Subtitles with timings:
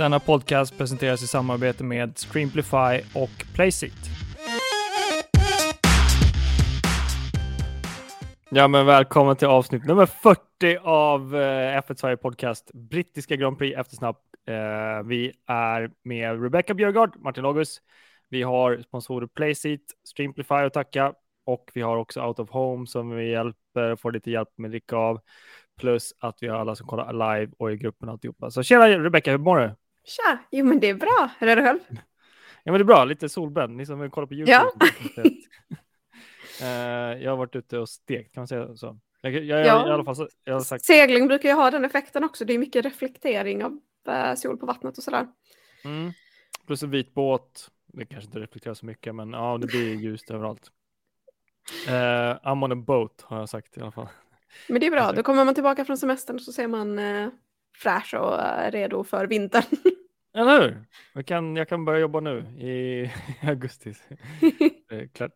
[0.00, 3.92] Denna podcast presenteras i samarbete med Streamplify och Playseat.
[8.50, 13.78] Ja, men välkommen till avsnitt nummer 40 av eh, F1 Sverige Podcast, brittiska Grand Prix
[13.78, 14.16] eftersnack.
[14.48, 17.80] Eh, vi är med Rebecca Björgard, Martin August.
[18.28, 21.12] Vi har sponsorer Playseat, Streamplify att tacka
[21.46, 24.96] och vi har också Out of Home som vi hjälper, får lite hjälp med dricka
[24.96, 25.20] av.
[25.80, 28.50] Plus att vi har alla som kollar live och i gruppen alltihopa.
[28.50, 29.74] Så tjena Rebecca, hur mår du?
[30.04, 31.30] Tja, jo men det är bra.
[31.38, 31.78] Hur är det själv?
[32.62, 33.76] Ja men det är bra, lite solbränd.
[33.76, 34.52] Ni som vill kolla på YouTube.
[34.52, 34.72] Ja.
[36.62, 38.98] Eh, jag har varit ute och stekt, kan man säga så?
[39.20, 39.88] Jag, jag, jag, Ja.
[39.88, 42.44] i alla fall, jag har sagt, Segling brukar ju ha den effekten också.
[42.44, 45.26] Det är mycket reflektering av eh, sol på vattnet och sådär.
[45.84, 46.12] mm,
[46.66, 47.70] plus en vit båt.
[47.86, 50.70] Det kanske inte reflekterar så mycket, men ja, det blir ljust överallt.
[51.88, 51.92] Uh,
[52.48, 54.08] I'm on a boat har jag sagt i alla fall.
[54.68, 57.28] Men det är bra, då kommer man tillbaka från semestern så ser man eh,
[57.82, 59.62] fräsch och eh, redo för vintern.
[60.34, 60.84] Eller hur?
[61.14, 63.10] Jag kan, jag kan börja jobba nu i
[63.48, 63.94] augusti.
[65.14, 65.32] Klart.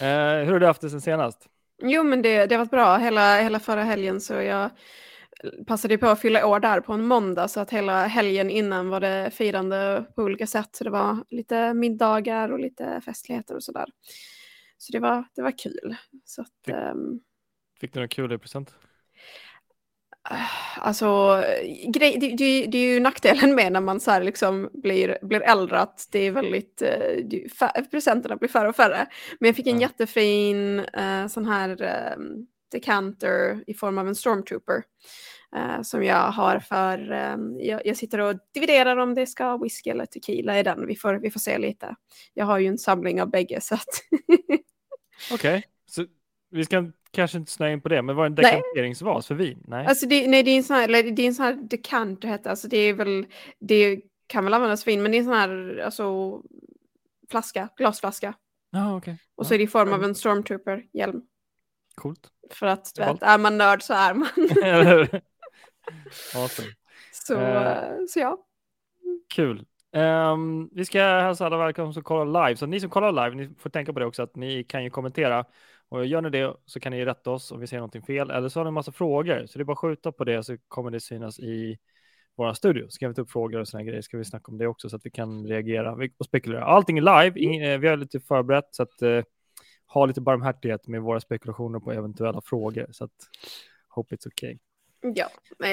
[0.00, 0.06] Eh,
[0.46, 1.46] hur har du haft det sen senast?
[1.82, 2.96] jo men det, det har varit bra.
[2.96, 4.70] Hela, hela förra helgen så jag
[5.66, 9.00] passade på att fylla år där på en måndag så att hela helgen innan var
[9.00, 10.68] det firande på olika sätt.
[10.76, 13.86] Så det var lite middagar och lite festligheter och sådär.
[14.78, 15.96] Så det var, det var kul.
[16.24, 17.20] Så att, Fick- ehm,
[17.80, 18.74] Fick du några kul i present?
[20.76, 21.42] Alltså,
[21.88, 25.40] grej, det, det, det är ju nackdelen med när man så här liksom blir, blir
[25.40, 29.06] äldre att det är väldigt, eh, det- fär, presenterna blir färre och färre.
[29.40, 29.88] Men jag fick en Ja.
[29.88, 32.18] jättefin eh, sån här eh,
[32.72, 34.82] decanter i form av en stormtrooper.
[35.56, 39.90] eh, som jag har för, eh, jag, jag sitter och dividerar om det ska whisky
[39.90, 40.86] eller tequila i den.
[40.86, 41.94] Vi får, vi får se lite.
[42.34, 43.88] Jag har ju en samling av bägge så att
[45.32, 46.04] Okej, så
[46.50, 49.64] vi ska kanske inte snöa in på det, men var det en dekanteringsvas för vin?
[49.66, 49.86] Nej.
[49.86, 52.28] Alltså det, nej, det är en sån här, eller det är en sån här decanter
[52.28, 53.26] heter alltså det är väl,
[53.60, 56.40] det kan väl användas för vin, men det är en sån här, alltså
[57.30, 58.34] flaska, glasflaska.
[58.70, 59.18] Ja, okej.
[59.34, 61.22] Och så är det i form av en stormtrooper-hjälm.
[61.94, 62.28] Coolt.
[62.50, 64.28] För att du vet, är man nörd så är man.
[66.34, 66.68] Awesome.
[67.12, 67.82] så, Eh.
[68.08, 68.38] så ja.
[69.34, 69.64] Kul.
[69.92, 72.56] Ehm, vi ska hälsa alla välkomna som kollar live.
[72.56, 74.90] Så ni som kollar live, ni får tänka på det också att ni kan ju
[74.90, 75.44] kommentera.
[75.88, 78.30] Och gör ni det så kan ni rätta oss om vi säger någonting fel.
[78.30, 79.46] Eller så har ni en massa frågor.
[79.46, 81.78] Så det är bara att skjuta på det så kommer det synas i
[82.36, 82.86] vår studio.
[82.88, 84.02] Så kan vi ta upp frågor och såna grejer.
[84.02, 86.64] Ska vi snacka om det också så att vi kan reagera och spekulera.
[86.64, 87.40] Allting är live.
[87.40, 89.22] Ing- eh, vi har lite förberett så att eh,
[89.86, 92.86] ha lite barmhärtighet med våra spekulationer på eventuella frågor.
[92.90, 93.12] Så att
[93.88, 94.58] hope it's okay.
[95.00, 95.28] Ja,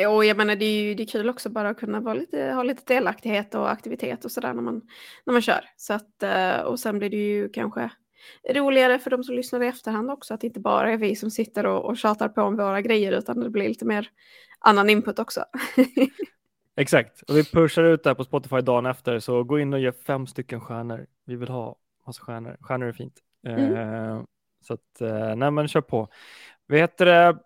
[0.10, 2.52] och jag menar det är ju det är kul också bara att kunna vara lite,
[2.52, 4.82] ha lite delaktighet och aktivitet och sådär när man,
[5.26, 5.62] när man kör.
[5.78, 7.90] Så att, eh, och sen blir det ju kanske
[8.50, 11.32] roligare för de som lyssnar i efterhand också att det inte bara är vi som
[11.32, 14.10] sitter och, och tjatar på om våra grejer utan det blir lite mer
[14.60, 15.46] annan input också.
[16.78, 19.80] Exakt, och vi pushar ut det här på Spotify dagen efter, så gå in och
[19.80, 21.08] ge fem stycken stjärnor.
[21.26, 21.76] Vi vill ha
[22.08, 22.58] massa stjärnor.
[22.62, 23.20] Stjärnor är fint.
[23.48, 24.22] Eh,
[24.62, 26.10] så att, eh, nej men kör på.
[26.68, 27.38] Vi heter det,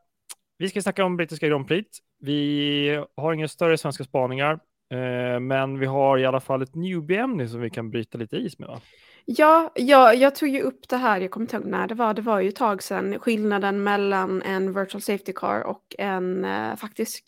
[0.57, 1.99] vi ska snacka om brittiska Grand Prix.
[2.19, 4.59] Vi har inga större svenska spaningar,
[4.89, 8.59] eh, men vi har i alla fall ett newbie-ämne som vi kan bryta lite is
[8.59, 8.67] med.
[8.67, 8.81] Va?
[9.25, 12.13] Ja, ja, jag tog ju upp det här, jag kommer inte ihåg när det var,
[12.13, 16.75] det var ju ett tag sedan, skillnaden mellan en virtual safety car och en eh,
[16.75, 17.23] faktisk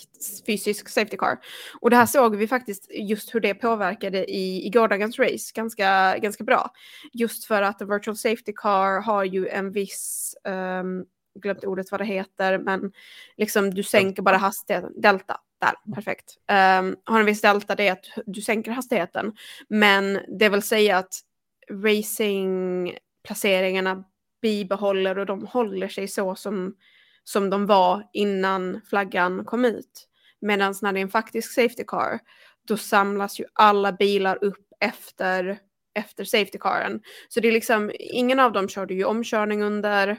[0.46, 1.38] fysisk safety car.
[1.82, 6.18] Och det här såg vi faktiskt just hur det påverkade i, i gårdagens race ganska,
[6.18, 6.72] ganska bra.
[7.14, 11.06] Just för att en virtual safety car har ju en viss, um,
[11.42, 12.92] glömt ordet vad det heter, men
[13.38, 15.38] liksom du sänker bara hastigheten, delta.
[15.62, 16.38] Där, perfekt.
[16.52, 19.34] Um, har en viss delta, det är att du sänker hastigheten.
[19.70, 21.22] Men det vill säga att
[21.70, 24.04] racingplaceringarna
[24.42, 26.76] bibehåller och de håller sig så som,
[27.24, 30.08] som de var innan flaggan kom ut.
[30.42, 32.20] Medan när det är en faktisk safety car,
[32.68, 35.60] då samlas ju alla bilar upp efter,
[35.94, 37.02] efter safety caren.
[37.30, 40.10] Så det är liksom, ingen av dem körde ju omkörning under,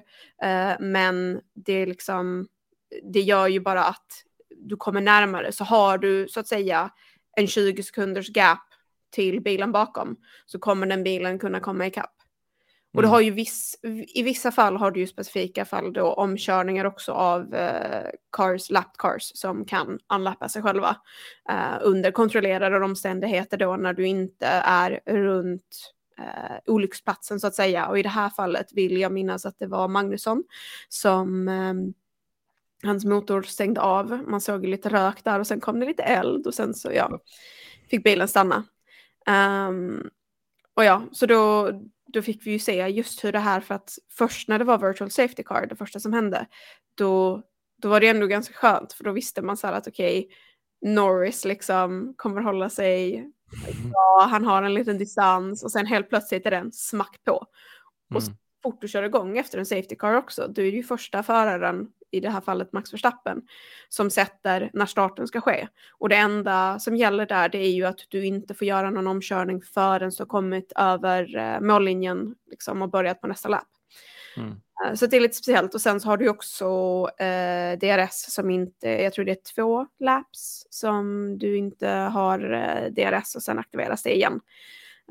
[0.42, 2.48] eh, men det är liksom,
[3.12, 4.06] det gör ju bara att
[4.56, 5.52] du kommer närmare.
[5.52, 6.90] Så har du så att säga
[7.36, 8.71] en 20 sekunders gap
[9.12, 10.16] till bilen bakom
[10.46, 12.14] så kommer den bilen kunna komma ikapp.
[12.94, 13.12] Och det Mm.
[13.14, 13.76] har ju viss,
[14.14, 18.96] i vissa fall har du ju specifika fall då omkörningar också av eh, cars, lapped
[18.98, 20.96] cars som kan unlappa sig själva
[21.48, 27.86] eh, under kontrollerade omständigheter då när du inte är runt eh, olycksplatsen så att säga.
[27.86, 30.44] Och i det här fallet vill jag minnas att det var Magnusson
[30.88, 31.74] som eh,
[32.88, 34.24] hans motor stängde av.
[34.28, 37.18] Man såg lite rök där och sen kom det lite eld och sen så ja,
[37.90, 38.64] fick bilen stanna.
[39.26, 40.10] Ehm,
[40.74, 41.70] och ja, så då,
[42.06, 44.78] då fick vi ju se just hur det här, för att först när det var
[44.88, 46.46] virtual safety car, det första som hände,
[46.94, 47.42] då,
[47.82, 50.28] då var det ändå ganska skönt, för då visste man så här att okej,
[50.86, 53.28] Norris liksom kommer hålla sig
[53.90, 57.46] bra, han har en liten distans och sen helt plötsligt är den smack på.
[58.14, 58.34] Och Mm.
[58.62, 62.20] fort du kör igång efter en safety car också, du är ju första föraren, i
[62.20, 63.42] det här fallet Max Verstappen,
[63.88, 65.68] som sätter när starten ska ske.
[65.98, 69.06] Och det enda som gäller där det är ju att du inte får göra någon
[69.06, 73.68] omkörning förrän du har kommit över eh, mållinjen liksom, och börjat på nästa lapp.
[74.36, 74.50] Mm.
[74.86, 75.74] Eh, Så det är lite speciellt.
[75.74, 76.66] Och sen så har du också
[77.18, 82.92] eh, DRS som inte, jag tror det är två laps som du inte har eh,
[82.92, 84.40] DRS och sen aktiveras det igen.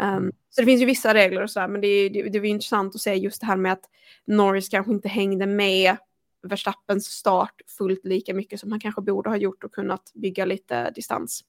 [0.02, 0.32] Um.
[0.50, 2.96] Så det finns ju vissa regler och sådär, men det, är- det, det var intressant
[2.96, 3.84] att se just det här med att
[4.26, 5.98] Norris kanske inte hängde med
[6.44, 10.92] Verstappens start fullt lika mycket som han kanske borde ha gjort och kunnat bygga lite
[10.92, 11.42] distans.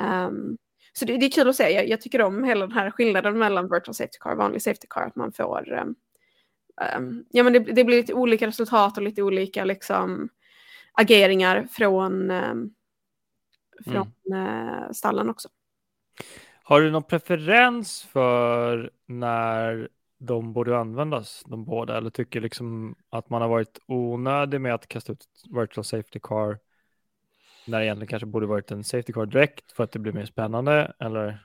[0.00, 0.58] Um,
[0.92, 1.70] så det, det är kul att se.
[1.70, 4.86] Jag, jag tycker om hela den här skillnaden mellan virtual safety car och vanlig safety
[4.90, 5.94] car, att man får um,
[6.96, 10.28] um, ja, men det, det blir lite olika resultat och lite olika liksom,
[10.92, 12.74] ageringar från, um,
[13.84, 15.48] från uh, stallen också.
[16.62, 23.30] Har du någon preferens för när de borde användas, de båda, eller tycker liksom att
[23.30, 26.58] man har varit onödig med att kasta ut virtual safety car
[27.66, 30.26] när det egentligen kanske borde varit en safety car direkt för att det blir mer
[30.26, 31.44] spännande, eller?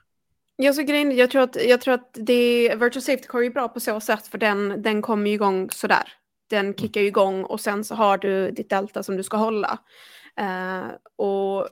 [0.56, 3.68] Ja, så grejen, jag tror att, jag tror att det, virtual safety car är bra
[3.68, 6.12] på så sätt för den, den kommer ju igång sådär.
[6.50, 9.78] Den kickar ju igång och sen så har du ditt delta som du ska hålla.
[10.40, 11.68] Uh, och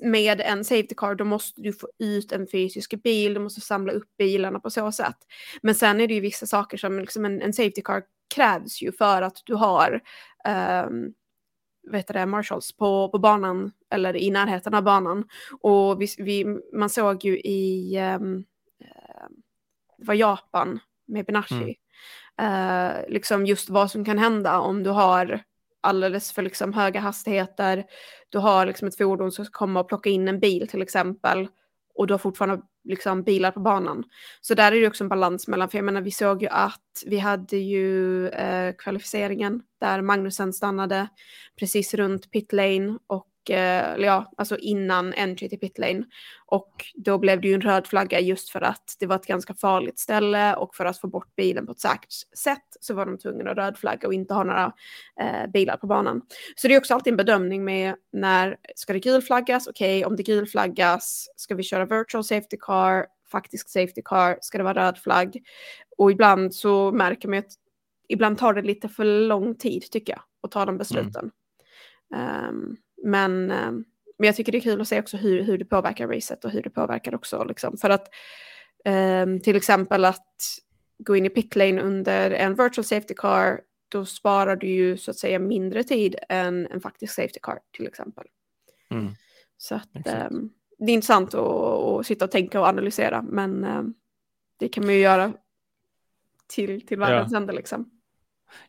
[0.00, 3.92] med en safety car då måste du få ut en fysisk bil, du måste samla
[3.92, 5.16] upp bilarna på så sätt.
[5.62, 8.02] Men sen är det ju vissa saker som liksom en, en safety car
[8.34, 10.00] krävs ju för att du har
[10.86, 11.14] um,
[11.90, 15.24] vet det, Marshalls på, på banan eller i närheten av banan.
[15.60, 18.44] Och vi, vi, man såg ju i um,
[19.98, 21.54] det var Japan med Benashi.
[21.54, 21.74] Mm.
[22.40, 25.42] Uh, liksom just vad som kan hända om du har
[25.80, 27.84] alldeles för liksom höga hastigheter.
[28.28, 31.48] Du har liksom ett fordon som ska komma och plocka in en bil till exempel.
[31.94, 34.04] Och du har fortfarande liksom bilar på banan.
[34.40, 37.02] Så där är det också en balans mellan, för jag menar vi såg ju att
[37.06, 41.08] vi hade ju eh, kvalificeringen där Magnusen stannade
[41.58, 46.04] precis runt pit lane och eh, ja, alltså innan entry till pit lane.
[46.46, 49.54] Och då blev det ju en röd flagga just för att det var ett ganska
[49.54, 53.18] farligt ställe och för att få bort bilen på ett säkert sätt så var de
[53.18, 54.72] tvungna att röd flagga och inte ha några
[55.20, 56.22] eh, bilar på banan.
[56.56, 59.66] Så det är också alltid en bedömning med när ska det gulflaggas?
[59.66, 64.58] Okej, okay, om det gulflaggas ska vi köra virtual safety car, faktisk safety car, ska
[64.58, 65.42] det vara röd flagg?
[65.98, 67.52] Och ibland så märker man att
[68.08, 71.30] ibland tar det lite för lång tid tycker jag att ta de besluten.
[72.14, 72.48] Mm.
[72.48, 73.84] Um, men, um,
[74.18, 76.50] men jag tycker det är kul att se också hur, hur det påverkar racet och
[76.50, 77.76] hur det påverkar också liksom.
[77.76, 78.08] För att
[79.24, 80.34] um, till exempel att
[80.98, 85.16] gå in i pitlane under en virtual safety car då sparar du ju så att
[85.16, 88.26] säga mindre tid än en faktisk safety car till exempel.
[88.90, 89.08] Mm.
[89.56, 93.94] Så att um, det är intressant att, att sitta och tänka och analysera men um,
[94.56, 95.32] det kan man ju göra
[96.46, 97.36] till, till världens Ja.
[97.36, 97.90] ände liksom.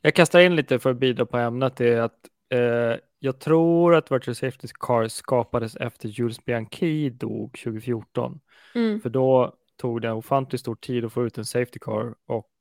[0.01, 4.11] Jag kastar in lite för att bidra på ämnet, är att eh, jag tror att
[4.11, 8.39] Virtual Safety Car skapades efter Jules Bianchi dog 2014.
[8.75, 9.01] Mm.
[9.01, 12.51] För då tog det ofantligt stor tid att få ut en Safety Car och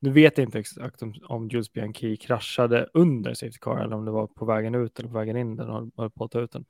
[0.00, 4.04] nu vet jag inte exakt om, om Jules Bianchi kraschade under Safety Car eller om
[4.04, 6.40] det var på vägen ut eller på vägen in där de höll på att ta
[6.40, 6.64] ut den.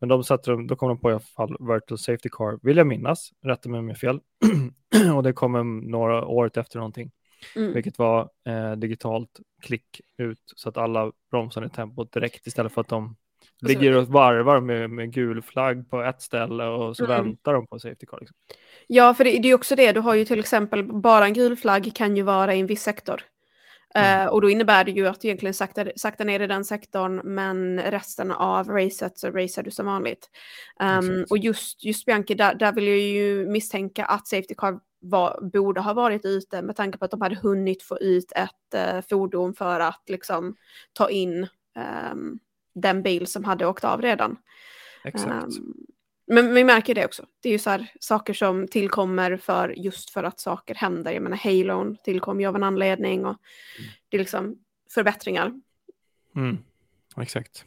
[0.00, 2.76] Men de satte dem, då kom de på i alla fall Virtual Safety Car, vill
[2.76, 4.20] jag minnas, rätta mig om jag fel.
[5.16, 7.10] och det kom några året efter någonting,
[7.56, 7.72] Mm.
[7.72, 12.80] vilket var eh, digitalt klick ut så att alla bromsade i tempot direkt istället för
[12.80, 13.16] att de
[13.60, 17.24] så- ligger och varvar med, med gul flagg på ett ställe och så Mm.
[17.24, 18.18] väntar de på Safety Car.
[18.20, 18.36] Liksom.
[18.86, 19.92] Ja, för det, det är ju också det.
[19.92, 22.82] Du har ju till exempel bara en gul flagg kan ju vara i en viss
[22.82, 23.22] sektor.
[23.94, 24.20] Mm.
[24.20, 27.20] Eh, och då innebär det ju att du egentligen saktar, saktar ner i den sektorn,
[27.24, 30.30] men resten av racet så racear du som vanligt.
[30.80, 35.40] Um, och just, just Bianchi, där, där vill jag ju misstänka att Safety Car var,
[35.42, 39.00] borde ha varit ute med tanke på att de hade hunnit få ut ett eh,
[39.10, 40.56] fordon för att liksom
[40.92, 42.38] ta in ehm,
[42.74, 44.36] den bil som hade åkt av redan.
[45.04, 45.32] Exakt.
[45.32, 45.74] Ehm,
[46.26, 47.26] men vi märker det också.
[47.42, 51.12] Det är ju så här, saker som tillkommer för just för att saker händer.
[51.12, 53.36] Jag menar, Halon tillkom ju av en anledning och
[54.08, 54.58] det är liksom
[54.94, 55.60] förbättringar.
[56.36, 56.58] Mm,
[57.16, 57.64] exakt.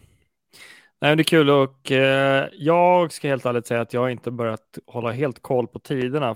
[1.01, 4.77] Nej, det är kul och eh, jag ska helt ärligt säga att jag inte börjat
[4.87, 6.35] hålla helt koll på tiderna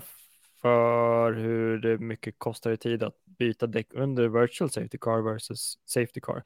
[0.64, 5.78] för hur det mycket kostar i tid att byta däck under virtual safety car versus
[5.84, 6.42] safety car.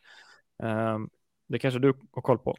[0.62, 1.08] Ehm,
[1.48, 2.56] det kanske du har koll på?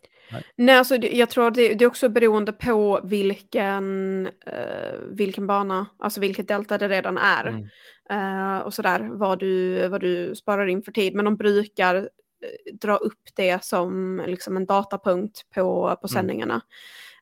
[0.56, 5.86] Nej, alltså det, jag tror det, det är också beroende på vilken, eh, vilken bana,
[6.00, 7.46] alltså vilket delta det redan är.
[7.48, 7.68] Mm.
[8.10, 11.16] Eh, och sådär, vad du, vad du sparar in för tid.
[11.16, 16.62] Men de brukar eh, dra upp det som liksom en datapunkt på, på sändningarna.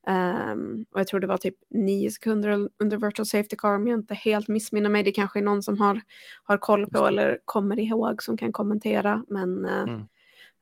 [0.07, 3.99] Um, och jag tror det var typ nio sekunder under virtual safety car om jag
[3.99, 5.03] inte helt missminner mig.
[5.03, 6.01] Det kanske är någon som har,
[6.43, 9.23] har koll på eller kommer ihåg som kan kommentera.
[9.27, 10.01] Men uh, mm.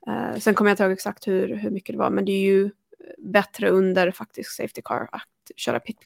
[0.07, 2.09] uh, sen kommer jag inte ihåg exakt hur, hur mycket det var.
[2.09, 2.71] Men det är ju
[3.17, 5.99] bättre under faktiskt safety car att köra pit.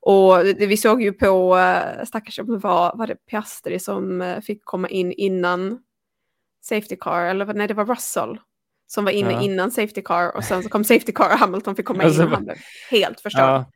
[0.00, 4.34] Och det, vi såg ju på uh, stackars om det var, var det Piastri som
[4.46, 5.82] fick komma in innan
[6.62, 8.38] safety car, eller nej det var Russell
[8.94, 9.42] som var inne ja.
[9.42, 12.28] innan Safety Car och sen så kom Safety Car och Hamilton fick komma alltså, in
[12.28, 12.56] och han blev
[12.90, 13.42] helt förstörd.
[13.44, 13.70] Ja.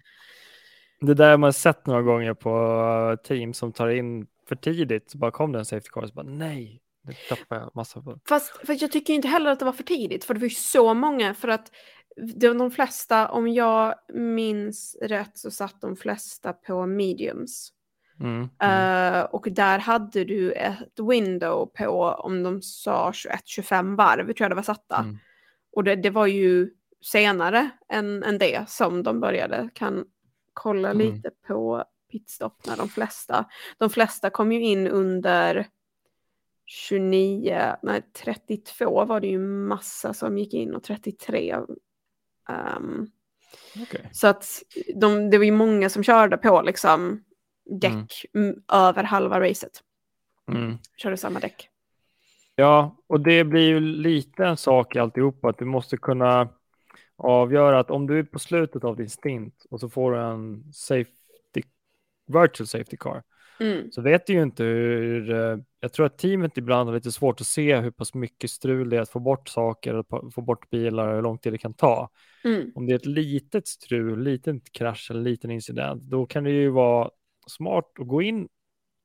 [1.01, 5.19] Det där har man sett några gånger på team som tar in för tidigt, så
[5.19, 8.19] bara kom det en Safety Car och så bara nej, det tappade jag massa på.
[8.29, 10.55] Fast för jag tycker inte heller att det var för tidigt, för det var ju
[10.55, 11.71] så många, för att
[12.41, 17.73] de flesta, om jag minns rätt så satt de flesta på mediums.
[18.21, 19.15] Mm, mm.
[19.15, 24.51] Uh, och där hade du ett window på, om de sa 21-25 varv, tror jag
[24.51, 24.97] det var satta.
[24.97, 25.19] Mm.
[25.73, 26.71] Och det, det, var ju
[27.01, 29.69] senare än, än det som de började.
[29.75, 30.05] Kan
[30.53, 30.99] kolla mm.
[30.99, 33.45] lite på pitstop när de flesta,
[33.79, 35.67] de flesta kom ju in under
[36.67, 41.57] 29, nej 32 var det ju massa som gick in och 33.
[42.49, 43.11] Um,
[43.83, 44.01] okay.
[44.13, 44.63] Så att
[44.95, 47.25] de, det var ju många som körde på liksom
[47.67, 48.57] däck mm.
[48.73, 49.83] över halva racet.
[50.53, 50.79] Mm.
[50.97, 51.69] Körde samma däck.
[52.55, 56.49] Ja, och det blir ju lite en sak i alltihopa att du måste kunna
[57.17, 60.73] avgöra att om du är på slutet av din stint och så får du en
[60.73, 61.63] safety,
[62.27, 63.23] virtual safety car
[63.61, 63.93] mm.
[63.93, 67.41] så vet du ju inte hur, eh, jag tror att teamet ibland har lite svårt
[67.41, 71.09] att se hur pass mycket strul det är att få bort saker, få bort bilar
[71.09, 72.11] och hur lång tid det kan ta.
[72.45, 72.73] Mm.
[72.75, 76.71] Om det är ett litet strul, liten krasch eller liten incident, då kan det ju
[76.71, 77.11] vara
[77.47, 78.49] smart att gå in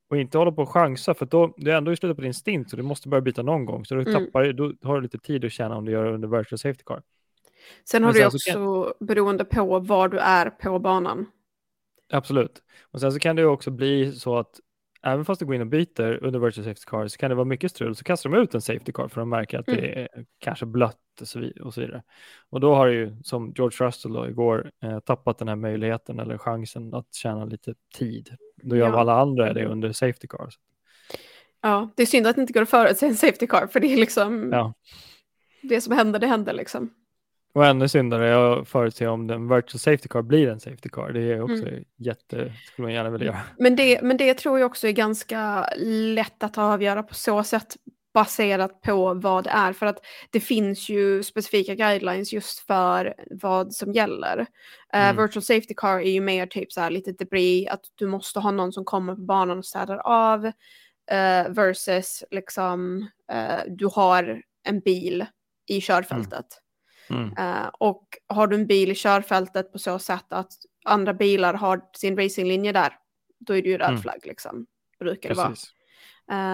[0.09, 2.33] och inte hålla på och chansa för då du är ändå i slutet på din
[2.33, 4.25] stint så du måste börja byta någon gång så du mm.
[4.25, 6.83] tappar, då har du lite tid att tjäna om du gör det under virtual safety
[6.83, 7.01] car.
[7.85, 9.07] Sen har du också kan...
[9.07, 11.25] beroende på var du är på banan.
[12.09, 12.63] Absolut.
[12.81, 14.59] Och sen så kan det också bli så att
[15.03, 17.45] även fast du går in och byter under virtual safety car så kan det vara
[17.45, 19.81] mycket strul så kastar de ut en safety car för de märker att mm.
[19.81, 21.39] det är kanske blött och så,
[21.81, 22.03] vidare.
[22.49, 26.37] Och då har ju som George Russell då igår eh, tappat den här möjligheten eller
[26.37, 28.29] chansen att tjäna lite tid.
[28.63, 28.99] Då gör ja.
[28.99, 30.49] alla andra det under safety car.
[31.61, 33.93] Ja, det är synd att det inte går att förutse en safety car för det
[33.93, 34.73] är liksom ja.
[35.61, 36.93] det som händer, det händer liksom.
[37.53, 41.09] Och ännu syndare är att förutse om den virtual safety car blir en safety car.
[41.09, 41.83] Det är också mm.
[41.97, 43.41] jätte, skulle man gärna vilja göra.
[43.59, 45.69] Men det, men det tror jag också är ganska
[46.15, 47.75] lätt att avgöra på så sätt
[48.13, 49.73] baserat på vad det är.
[49.73, 54.45] För att det finns ju specifika guidelines just för vad som gäller.
[54.93, 55.17] Eh, mm.
[55.17, 58.39] Uh, virtual safety car är ju mer typ så här lite debris, att du måste
[58.39, 60.45] ha någon som kommer på banan och städar av.
[60.45, 65.25] Uh, versus liksom uh, du har en bil
[65.67, 66.31] i körfältet.
[66.31, 66.60] Mm.
[67.13, 67.37] Mm.
[67.39, 70.51] Uh, och har du en bil i körfältet på så sätt att
[70.85, 72.97] andra bilar har sin racinglinje där,
[73.39, 74.01] då är det ju röd mm.
[74.01, 74.65] flagg liksom.
[74.99, 75.53] Brukar det vara.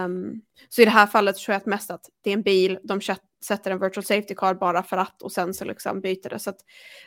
[0.06, 2.80] Um, så i det här fallet tror jag att mest att det är en bil,
[2.84, 3.02] de
[3.46, 6.40] sätter en virtual safety car bara för att och sen så liksom byter det.
[6.40, 6.60] Så att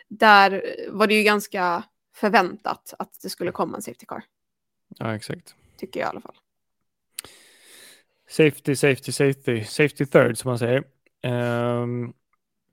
[0.09, 1.85] där var det ju ganska
[2.17, 4.23] förväntat att det skulle komma en safety car.
[4.99, 5.55] Ja, exakt.
[5.77, 6.37] Tycker jag i alla fall.
[8.29, 10.85] Safety, safety, safety, safety third som man säger.
[11.23, 12.13] Um,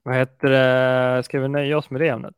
[0.02, 1.22] vad heter det?
[1.22, 2.34] Ska vi nöja oss med det ämnet?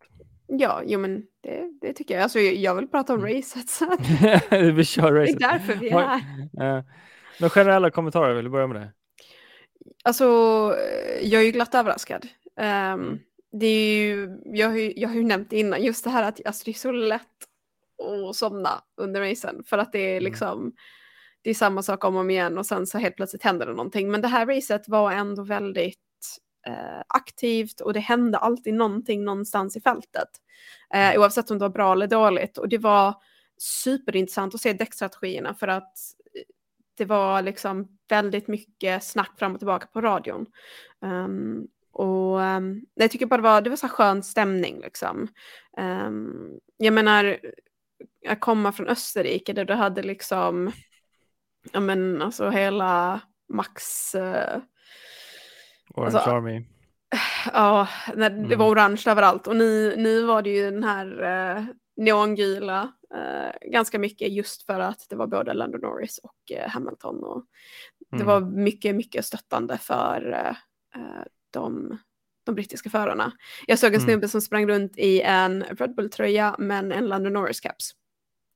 [0.47, 2.23] Ja, jo men det, det tycker jag.
[2.23, 3.37] Alltså, jag vill prata om mm.
[3.37, 3.69] racet.
[3.69, 4.01] Så att...
[4.51, 5.39] vi kör racet.
[5.39, 6.79] Det är därför vi är här.
[6.79, 6.85] Uh,
[7.41, 8.93] några generella kommentarer, vill du börja med det?
[10.05, 10.25] Alltså,
[11.23, 12.27] jag är ju glatt överraskad.
[12.61, 13.21] Um,
[13.53, 16.47] det är ju, jag, har ju, jag har ju nämnt innan, just det här att
[16.47, 17.23] alltså, det är så lätt
[18.29, 19.63] att somna under racen.
[19.67, 20.25] För att det är mm.
[20.25, 20.73] liksom, mm.
[21.43, 23.73] det är samma sak om och om igen och sen så helt plötsligt händer det
[23.73, 24.11] någonting.
[24.11, 25.99] Men det här racet var ändå väldigt
[26.67, 30.29] eh, aktivt och det hände alltid någonting någonstans i fältet.
[30.95, 31.21] Eh, mm.
[31.21, 32.59] oavsett om det var bra eller dåligt.
[32.59, 33.15] Och det var
[33.59, 35.99] superintressant att se däckstrategierna för att
[36.35, 36.43] eh,
[36.97, 40.47] det var liksom väldigt mycket snack fram och tillbaka på radion.
[41.01, 45.29] Um, och um, jag tycker bara det var, det var så skön stämning liksom.
[45.77, 47.39] Um, jag menar,
[48.29, 50.73] att komma från Österrike där du hade liksom,
[51.73, 54.63] ja men alltså hela Max uh,
[55.95, 56.65] Orange alltså, Army.
[57.53, 58.59] Ja, när det mm.
[58.59, 61.65] var orange överallt och nu, nu var det ju den här eh,
[61.97, 67.25] neongula eh, ganska mycket just för att det var både Lando Norris och eh, Hamilton
[67.25, 67.45] och
[68.11, 68.27] det mm.
[68.27, 70.57] var mycket, mycket stöttande för eh,
[71.01, 71.99] eh, de,
[72.45, 73.33] de brittiska förarna.
[73.67, 74.05] Jag såg en mm.
[74.05, 74.29] snubbe mm.
[74.29, 77.95] som sprang runt i en Red Bull-tröja men en Lando Norris-caps.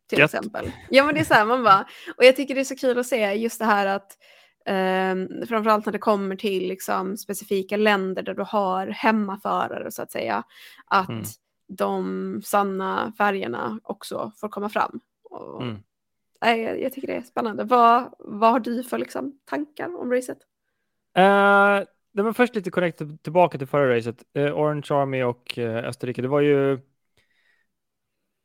[0.09, 0.35] Till Gött.
[0.35, 0.73] exempel.
[0.91, 2.99] Ja men det är så här man bara, och jag tycker det är så kul
[2.99, 4.19] att se just det här att
[4.67, 10.11] Um, framförallt när det kommer till liksom, specifika länder där du har hemmaförare så att
[10.13, 10.43] säga.
[10.87, 11.25] Att Mm.
[11.69, 15.01] de sanna färgerna också får komma fram.
[15.23, 15.77] Och, Mm.
[16.41, 17.65] jag, jag tycker det är spännande.
[17.65, 20.39] Vad, vad har du för liksom, tankar om racet?
[21.19, 24.25] Uh, det var först lite korrekt tillbaka till förra racet.
[24.39, 26.23] Uh, Orange Army och uh, Österrike.
[26.23, 26.81] Det var ju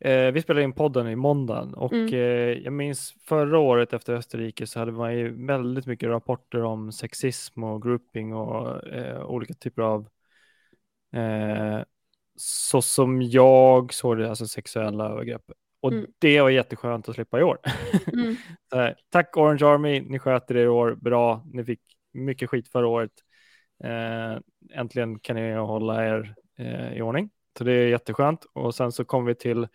[0.02, 2.14] Eh, vi spelade in podden i måndagen och Mm.
[2.14, 2.20] eh,
[2.64, 7.64] jag minns förra året efter Österrike så hade man ju väldigt mycket rapporter om sexism
[7.64, 10.08] och grouping och eh, olika typer av
[11.14, 11.84] eh,
[12.36, 15.52] så som jag såg det, alltså sexuella övergrepp.
[15.82, 16.06] Och Mm.
[16.20, 17.58] det var jätteskönt att slippa i år.
[18.14, 18.36] Mm.
[19.10, 21.44] Tack Orange Army, ni sköter det i år bra.
[21.54, 21.82] Ni fick
[22.14, 23.12] mycket skit förra året.
[23.84, 24.38] Eh,
[24.80, 27.30] äntligen kan ni hålla er eh, i ordning.
[27.58, 28.46] Så det är jätteskönt.
[28.54, 29.68] Och sen så kommer vi till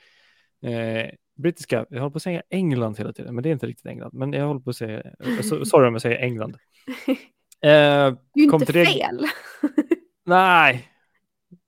[0.64, 3.87] eh, brittiska, jag håller på att säga England hela tiden, men det är inte riktigt
[3.87, 4.11] England.
[4.14, 5.02] Men jag håller på att säga,
[5.64, 6.56] sorry om jag säger England.
[7.62, 9.25] Eh, Det är ju inte till det- fel.
[10.26, 10.88] nej,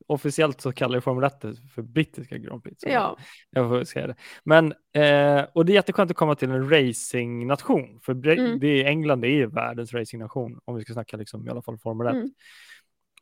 [0.06, 1.40] officiellt så kallar jag Formel 1
[1.74, 2.82] för brittiska Grand Prix.
[2.86, 3.16] ja.
[3.50, 4.14] Jag får säga det.
[4.44, 8.00] Men, eh, och det är jätteskönt att komma till en racingnation.
[8.02, 8.58] För Mm.
[8.60, 11.78] det är, England är ju världens racingnation, om vi ska snacka liksom, i alla fall
[11.78, 12.14] Formel 1.
[12.14, 12.30] Mm.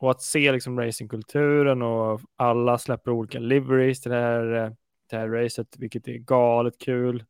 [0.00, 4.70] Och att se liksom racingkulturen och alla släpper olika liveries till det här, eh,
[5.06, 7.24] det här racet, vilket är galet kul.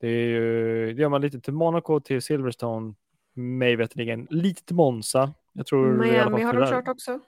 [0.00, 2.94] Det, är ju, det gör man lite till Monaco, till Silverstone,
[3.34, 5.34] mig veterligen, lite till Monza.
[5.52, 7.20] Jag tror Miami har de kört också.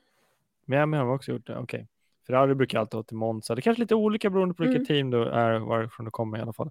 [0.65, 1.89] Miami har de också gjort det, okej.
[2.27, 3.55] Ferrari brukar alltid ha till Monza.
[3.55, 4.87] Det är kanske lite olika beroende på vilket Mm.
[4.87, 6.71] team du är, varifrån du kommer i alla fall.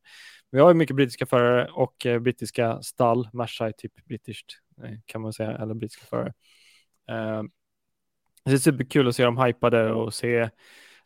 [0.52, 3.30] Vi har ju mycket brittiska förare och eh, brittiska stall.
[3.34, 6.34] Merca är typ brittiskt eh, kan man säga, eller brittiska förare.
[7.10, 7.44] Eh,
[8.46, 10.50] det är superkul att se dem hypade och se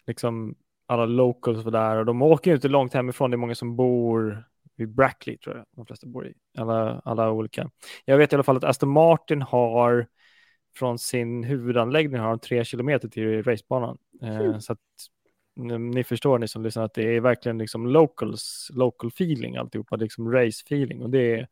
[0.05, 0.55] liksom
[0.88, 3.32] alla locals var där och de åker ju inte långt hemifrån.
[3.32, 4.44] Det är många som bor
[4.75, 6.34] vid Brackley tror jag de flesta bor i.
[6.58, 7.70] Alla, alla olika.
[8.06, 10.08] Jag vet i alla fall att Aston Martin har
[10.75, 13.98] från sin huvudanläggning har de tre kilometer till racebanan.
[14.22, 14.62] Eh, Mm.
[14.62, 14.79] Så att
[15.94, 20.32] ni förstår ni som lyssnar att det är verkligen liksom locals, local feeling alltihopa, liksom
[20.32, 21.47] race feeling och det är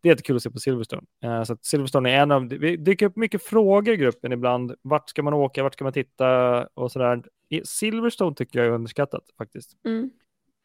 [0.00, 1.02] det är jättekul att se på Silverstone.
[1.22, 4.74] Eh, så Silverstone är en av, det dyker upp mycket frågor i gruppen ibland.
[4.82, 7.22] Vart ska man åka, vart ska man titta och sådär.
[7.64, 9.70] Silverstone tycker jag är underskattat faktiskt.
[9.86, 10.10] Mm.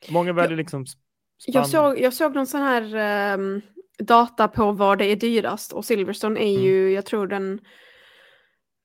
[0.10, 0.98] Många väljer liksom sp-
[1.46, 3.62] Jag, spann- såg, jag såg någon sån här ehm,
[4.00, 6.64] data på vad det är dyrast och Silverstone är Mm.
[6.64, 7.60] ju, jag tror den,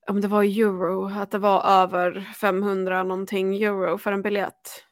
[0.08, 4.84] om det var euro, att det var över 500 någonting euro för en biljett.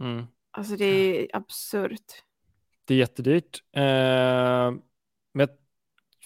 [0.00, 0.24] Mm.
[0.50, 2.22] Alltså det är absurt.
[2.84, 3.62] Det är jättedyrt.
[3.76, 4.72] Eh,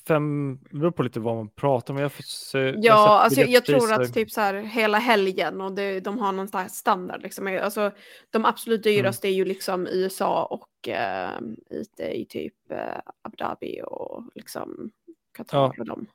[0.09, 2.01] fem, det beror på lite vad man pratar om.
[2.01, 4.55] Jag, får se, jag har Ja, sett alltså jag, jag tror att typ så här
[4.55, 7.59] hela helgen och det, de har någon slags standard liksom.
[7.63, 7.91] Alltså
[8.31, 8.97] de absolut Mm.
[8.97, 11.41] dyraste är ju liksom USA och eh,
[11.71, 14.91] ute i typ eh, Abu Dhabi och liksom
[15.37, 15.85] Qatar Ja.
[15.85, 16.07] dem.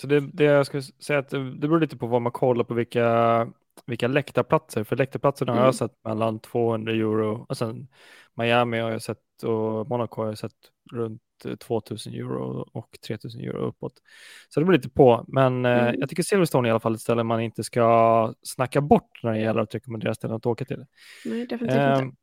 [0.00, 2.64] Så det, det jag skulle säga att det, det beror lite på vad man kollar
[2.64, 3.48] på vilka,
[3.86, 4.84] vilka läktarplatser.
[4.84, 5.66] För läktarplatserna har Mm.
[5.66, 7.88] jag sett mellan 200 euro och sen
[8.34, 10.52] Miami har jag sett och Monaco har jag sett
[10.92, 13.92] runt eh, 2000 euro och 3000 euro uppåt.
[14.48, 15.24] Så det beror lite på.
[15.28, 16.00] Men eh, Mm.
[16.00, 19.32] jag tycker Silverstone är i alla fall ett ställe man inte ska snacka bort när
[19.32, 20.86] det gäller att rekommendera ställen att åka till.
[21.24, 22.16] Nej, definitivt Ehm, inte.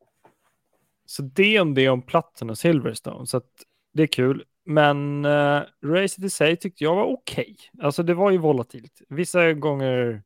[1.05, 3.27] så det om det om platsen och Silverstone.
[3.27, 3.49] Så att
[3.93, 4.43] det är kul.
[4.65, 7.55] Men uh, racet i sig tyckte jag var okej.
[7.81, 9.01] Alltså det var ju volatilt.
[9.09, 10.23] Vissa gånger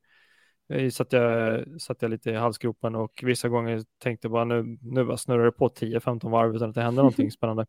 [0.70, 5.06] eh, satt, jag, satt jag lite i halsgropen och vissa gånger tänkte bara nu, nu
[5.06, 7.66] bara snurrar det på 10-15 varv utan att det hände någonting spännande.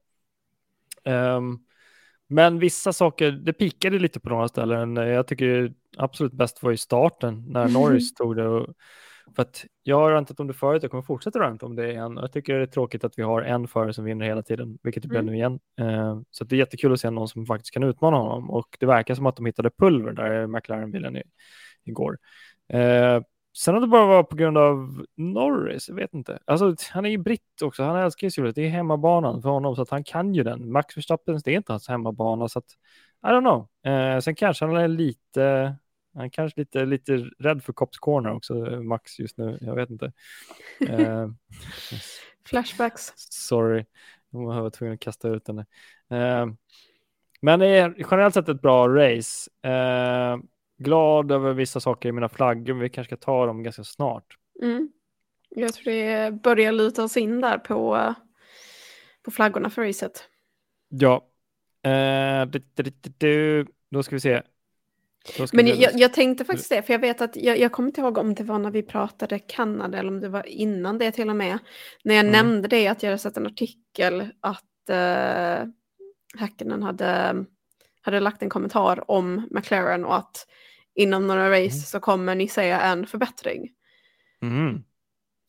[1.07, 1.59] Ehm,
[2.29, 4.97] men vissa saker, det pikade lite på några ställen.
[4.97, 8.49] Jag tycker absolut bäst var i starten när Norris tog det.
[8.49, 8.75] Och,
[9.37, 12.17] för att jag har rantat om det förut, jag kommer fortsätta ranta om det igen.
[12.17, 15.03] Jag tycker det är tråkigt att vi har en förare som vinner hela tiden, vilket
[15.03, 15.33] det blev Mm.
[15.33, 15.59] nu igen.
[15.81, 18.51] Eh, så det är jättekul att se någon som faktiskt kan utmana honom.
[18.51, 21.23] Och det verkar som att de hittade pulver där McLaren-bilen i,
[21.85, 22.19] igår.
[22.69, 23.21] Eh,
[23.57, 26.39] sen om det bara var på grund av Norris, jag vet inte.
[26.45, 28.65] Alltså, han är ju britt också, han älskar ju Silverstone.
[28.65, 30.73] Det är hemmabanan för honom, så att han kan ju den.
[30.73, 32.71] Max Verstappen, det är inte hans hemmabana, så att
[33.23, 33.93] I don't know.
[33.93, 35.77] Eh, sen kanske han är lite,
[36.15, 39.59] han kanske lite, lite rädd för Cops Corner också, Max just nu.
[39.61, 40.13] Jag vet inte.
[40.89, 41.29] Eh,
[42.47, 43.13] Flashbacks.
[43.17, 43.85] sorry,
[44.31, 45.59] jag var tvungen att kasta ut den.
[46.11, 46.47] Eh,
[47.41, 49.51] men det är generellt sett ett bra race.
[50.81, 53.85] Eh, glad över vissa saker i mina flaggor, men vi kanske ska ta dem ganska
[53.85, 54.37] snart.
[54.63, 54.89] Mm.
[55.49, 58.13] Jag tror det börjar luta oss in där på, eh,
[59.23, 60.25] på flaggorna för racet.
[60.89, 61.15] Ja.
[61.83, 63.67] Eh, du, du, du, du.
[63.91, 64.43] Då ska vi se.
[65.25, 67.89] Ska Men vi- jag, jag, tänkte faktiskt det, för jag vet att jag, jag kommer
[67.89, 71.13] inte ihåg om det var när vi pratade Kanada eller om det var innan det
[71.13, 71.59] till och med.
[72.05, 72.33] När jag Mm.
[72.33, 75.71] nämnde det att jag hade sett en artikel att uh,
[76.41, 77.35] Häkkinen hade,
[78.07, 80.47] hade lagt en kommentar om McLaren och att
[80.95, 81.71] inom några race Mm.
[81.71, 83.69] så kommer ni se en förbättring.
[84.43, 84.83] Mm.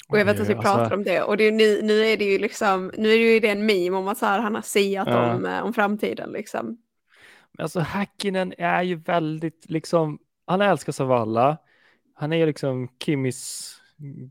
[0.10, 2.26] Och jag vet att vi pratar alltså, om det och det, nu, nu är det
[2.26, 4.62] ju liksom, nu är det ju det en meme om att så här, han har
[4.62, 5.36] siat Ja.
[5.36, 6.66] om, eh, om framtiden liksom.
[7.52, 11.58] Men alltså Häkkinen är ju väldigt liksom, han älskas av alla.
[12.14, 13.74] Han är liksom Kimmys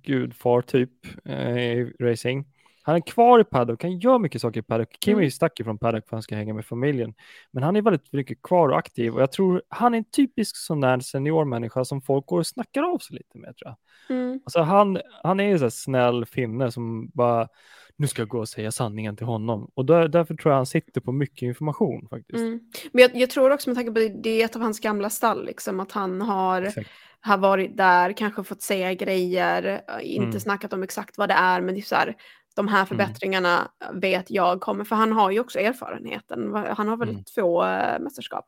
[0.03, 0.91] gudfar typ
[1.25, 2.47] eh, i racing.
[2.87, 4.96] Han är kvar i paddock, han gör mycket saker i paddock.
[5.05, 5.31] Kimmy Mm.
[5.31, 7.14] stack ju från paddock för att han ska hänga med familjen.
[7.53, 10.57] Men han är väldigt mycket kvar och aktiv och jag tror han är en typisk
[10.57, 13.75] sån där seniormänniska som folk går och snackar av sig lite med tror
[14.09, 14.16] jag.
[14.16, 14.40] Mm.
[14.44, 17.49] Alltså han, han är ju så snäll finne som bara,
[17.96, 19.70] nu ska jag gå och säga sanningen till honom.
[19.75, 22.38] Och där, därför tror jag han sitter på mycket information faktiskt.
[22.38, 22.61] Mm.
[22.92, 25.11] Men jag, jag tror också med tanke på det, det är ett av hans gamla
[25.11, 26.90] stall, liksom, att han har, Exakt.
[27.20, 30.40] har varit där, kanske fått säga grejer, eh, inte Mm.
[30.40, 32.14] snackat om exakt vad det är, men det är så här,
[32.57, 36.55] de här förbättringarna vet jag kommer, för han har ju också erfarenheten.
[36.55, 37.25] Han har väl Mm.
[37.25, 38.47] två äh, mästerskap,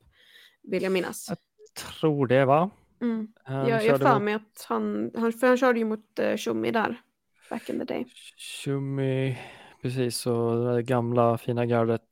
[0.62, 1.26] vill jag minnas.
[1.28, 1.38] Jag
[1.74, 2.70] tror det va?
[3.00, 3.28] Mm.
[3.44, 6.36] Han Jag, körde för mot mig att han, han, för han körde ju mot uh,
[6.36, 7.00] Schumi där,
[7.50, 8.06] back in the day.
[8.64, 9.38] Schumi,
[9.82, 12.02] precis, så det gamla fina gardet.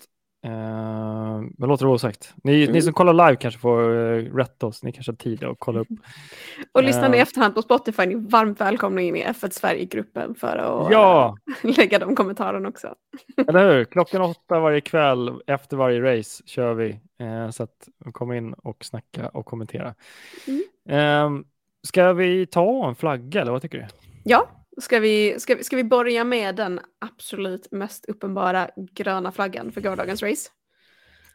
[0.46, 2.34] Eh, men låter det osagt.
[2.44, 2.72] Ni, Mm.
[2.72, 4.82] ni som kollar live kanske får uh, rätta oss.
[4.82, 5.88] Ni kanske har tid att kolla upp.
[6.72, 7.22] Och lyssnar ni i Eh.
[7.22, 11.98] efterhand på Spotify, ni är varmt välkomna in i F1 Sverige-gruppen för att Ja, lägga
[11.98, 12.94] de kommentarerna också.
[13.48, 13.84] eller hur?
[13.84, 17.00] Klockan åtta varje kväll efter varje race kör vi.
[17.20, 19.94] Eh, så att kom in och snacka och kommentera.
[20.46, 20.62] Mm.
[21.38, 21.42] Eh,
[21.82, 23.86] ska vi ta en flagga eller vad tycker du?
[24.24, 24.48] Ja,
[24.80, 29.80] ska vi, ska, vi- ska vi börja med den absolut mest uppenbara gröna flaggan för
[29.80, 30.50] gårdagens race?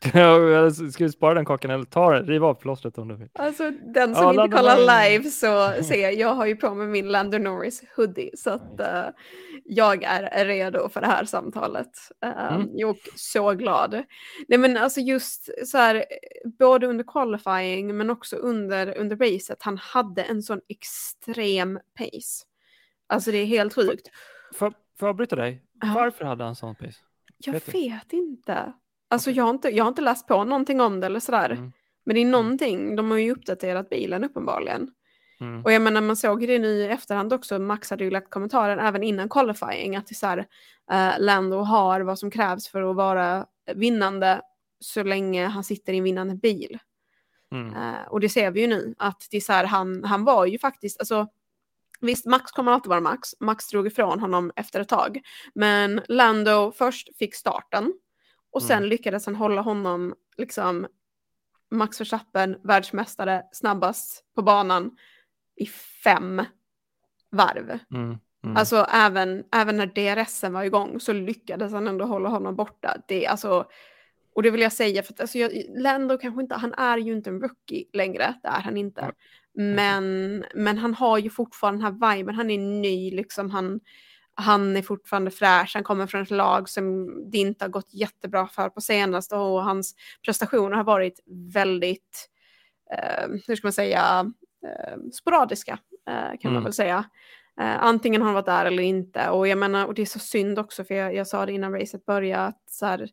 [0.94, 2.28] Ska vi spara den kakan eller ta den?
[2.28, 3.30] Riv av plåstret om du vill.
[3.34, 6.74] Alltså den Ja, som inte Lando kollar live så ser jag, jag har ju på
[6.76, 9.04] mig min Lando Norris hoodie så att eh,
[9.64, 11.92] jag är redo för det här samtalet.
[12.26, 12.68] Uh, Mm.
[12.74, 14.04] Jag är så glad.
[14.48, 16.06] Nej men alltså just så här,
[16.60, 22.46] både under qualifying men också under, under racet, han hade en sån extrem pace.
[23.12, 24.08] Alltså det är helt sjukt.
[24.54, 25.64] Får, jag avbryta dig?
[25.82, 25.92] Ja.
[25.96, 27.00] Varför hade han sån pace?
[27.38, 28.74] Jag vet vet, inte.
[29.10, 29.38] Alltså Okej.
[29.38, 29.70] jag, har inte.
[29.70, 31.50] jag har inte läst på någonting om det eller sådär.
[31.50, 31.72] Mm.
[32.06, 34.92] Men det är någonting, de har ju uppdaterat bilen uppenbarligen.
[35.42, 35.64] Mm.
[35.64, 38.30] Och jag menar man såg ju det nu i efterhand också, Max hade ju lagt
[38.30, 40.46] kommentaren även innan qualifying att det är så här,
[40.92, 43.46] eh, Lando har vad som krävs för att vara
[43.76, 44.42] vinnande
[44.80, 46.80] så länge han sitter i en vinnande bil.
[47.52, 47.74] Mm.
[47.76, 50.46] Eh, och det ser vi ju nu att det är så här, han, han var
[50.46, 51.28] ju faktiskt, alltså
[52.02, 55.22] visst Max kommer alltid vara Max, Max drog ifrån honom efter ett tag.
[55.56, 57.94] Men Lando först fick starten
[58.52, 58.90] och sen Mm.
[58.90, 60.88] lyckades han hålla honom liksom
[61.72, 64.98] Max Verstappen, världsmästare, snabbast på banan
[65.56, 65.66] i
[66.04, 66.46] fem
[67.32, 67.80] varv.
[67.94, 68.18] Mm.
[68.44, 68.58] Mm.
[68.58, 72.98] Alltså även, även när DRSen var igång så lyckades han ändå hålla honom borta.
[73.08, 73.66] Det, alltså,
[74.36, 77.14] och det vill jag säga, för att alltså, jag, Lando kanske inte, han är ju
[77.14, 79.12] inte en rookie längre, det är han inte.
[79.54, 79.76] Nej.
[79.76, 83.80] Men, men han har ju fortfarande den här viben, han är ny, liksom, han,
[84.36, 88.48] han är fortfarande fräsch, han kommer från ett lag som det inte har gått jättebra
[88.48, 91.20] för på senaste och hans prestationer har varit
[91.54, 92.30] väldigt,
[92.98, 94.32] eh, hur ska man säga,
[94.66, 96.64] eh, sporadiska eh, kan man Mm.
[96.64, 97.06] väl säga.
[97.62, 99.30] Eh, antingen har han varit där eller inte.
[99.30, 101.74] Och jag menar, och det är så synd också, för jag, jag sa det innan
[101.74, 103.08] racet började, att så här,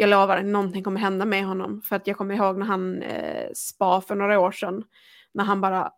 [0.00, 1.82] jag lovar, någonting kommer hända med honom.
[1.82, 4.84] För att jag kommer ihåg när han eh, spa för några år sedan,
[5.32, 5.92] när han bara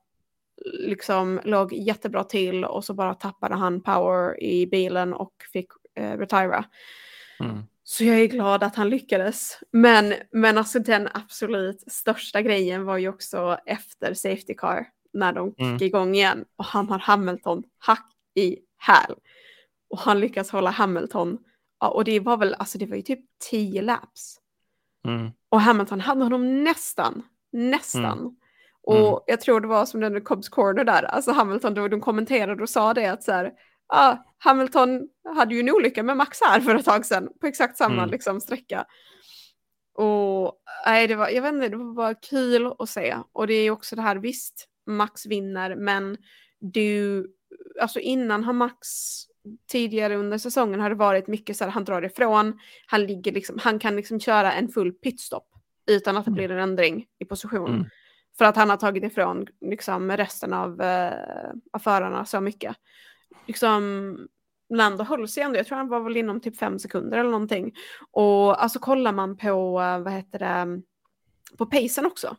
[0.64, 6.18] liksom låg jättebra till och så bara tappade han power i bilen och fick eh,
[6.18, 6.64] retira.
[7.40, 7.62] Mm.
[7.84, 9.58] Så jag är glad att han lyckades.
[9.72, 15.54] Men, men alltså den absolut största grejen var ju också efter Safety Car, när de
[15.58, 15.78] Mm.
[15.78, 19.14] kickade igång igen och han har Hamilton hack i häl.
[19.90, 21.38] Och han lyckas hålla Hamilton,
[21.81, 24.37] ja, och det var väl, alltså det var ju typ 10 laps.
[25.09, 25.31] Mm.
[25.49, 28.19] Och Hamilton hade honom nästan, nästan.
[28.19, 28.33] Mm.
[28.83, 29.21] Och Mm.
[29.27, 32.69] jag tror det var som den Cobbs Corner där, alltså Hamilton, då de kommenterade och
[32.69, 33.53] sa det att så här,
[33.87, 37.77] ah, Hamilton hade ju en olycka med Max här för ett tag sedan på exakt
[37.77, 38.11] samma Mm.
[38.11, 38.85] liksom, sträcka.
[39.95, 40.53] Och
[40.87, 43.16] nej, det var, jag vet inte, det var bara kul att se.
[43.33, 46.16] Och det är också det här, visst, Max vinner, men
[46.61, 47.27] du,
[47.81, 48.87] alltså innan har Max
[49.70, 53.59] tidigare under säsongen har det varit mycket så här, han drar ifrån, han ligger liksom,
[53.61, 55.46] han kan liksom köra en full pitstop
[55.87, 56.35] utan att det Mm.
[56.37, 57.74] blir en ändring i position.
[57.74, 57.85] Mm.
[58.38, 62.76] För att han har tagit ifrån liksom, resten av, eh, av förarna så mycket.
[63.46, 64.29] Liksom,
[64.74, 67.72] Lando höll sig ändå, jag tror han var väl inom typ fem sekunder eller någonting.
[68.11, 70.83] Och alltså kollar man på, eh, vad heter det,
[71.57, 72.37] på pacen också.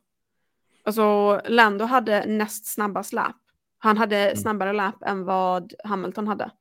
[0.84, 3.36] Alltså Lando hade näst snabbast lap.
[3.78, 6.52] Han hade snabbare lap än vad Hamilton hade.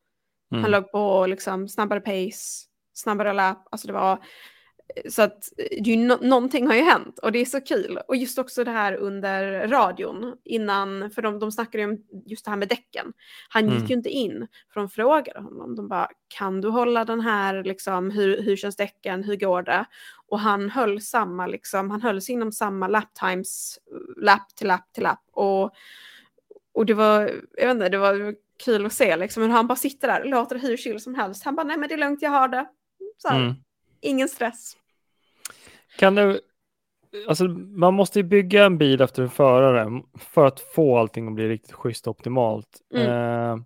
[0.50, 0.62] Mm.
[0.62, 3.68] Han låg på liksom snabbare pace, snabbare lap.
[3.70, 4.24] Alltså det var
[5.08, 5.48] så att
[5.84, 7.98] det no någonting har ju hänt och det är så kul.
[8.08, 12.44] Och just också det här under radion innan, för de, de snackade ju om just
[12.44, 13.12] det här med däcken.
[13.48, 13.76] Han Mm.
[13.78, 17.64] gick ju inte in, för de frågade honom, de bara kan du hålla den här,
[17.64, 19.84] liksom, hur, hur känns däcken, hur går det?
[20.26, 23.78] Och han höll samma, liksom, han höll sig inom samma lap times,
[24.16, 25.20] lap till lap till lap.
[25.32, 25.70] Och,
[26.74, 27.20] och det var,
[27.56, 28.34] jag vet inte, det var
[28.64, 31.44] kul att se liksom, hur han bara sitter där och låter hur chill som helst.
[31.44, 32.66] Han bara, nej men det är lugnt, jag har det.
[33.18, 33.54] Så här, Mm.
[34.00, 34.76] Ingen stress.
[35.98, 36.40] Kan du,
[37.28, 41.34] alltså man måste ju bygga en bil efter en förare för att få allting att
[41.34, 42.80] bli riktigt schysst och optimalt.
[42.94, 43.08] Mm.
[43.08, 43.64] Eh,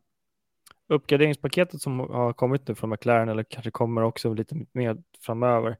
[0.89, 5.77] uppgraderingspaketet som har kommit nu från McLaren eller kanske kommer också lite mer framöver.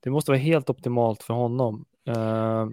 [0.00, 1.84] Det måste vara helt optimalt för honom.
[2.06, 2.66] Eh,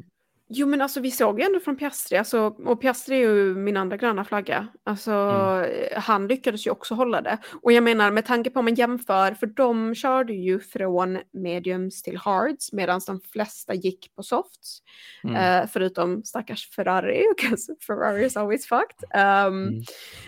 [0.51, 3.77] Jo men alltså vi såg ju ändå från Piastri, alltså, och Piastri är ju min
[3.77, 4.67] andra gröna flagga.
[4.83, 5.71] Alltså Mm.
[5.95, 7.38] han lyckades ju också hålla det.
[7.62, 12.01] Och jag menar med tanke på om man jämför, för de körde ju från mediums
[12.01, 14.79] till hards medan de flesta gick på softs.
[15.23, 19.03] mm, Eh, förutom stackars Ferrari, because Ferrari is always fucked.
[19.47, 19.83] Um, Mm.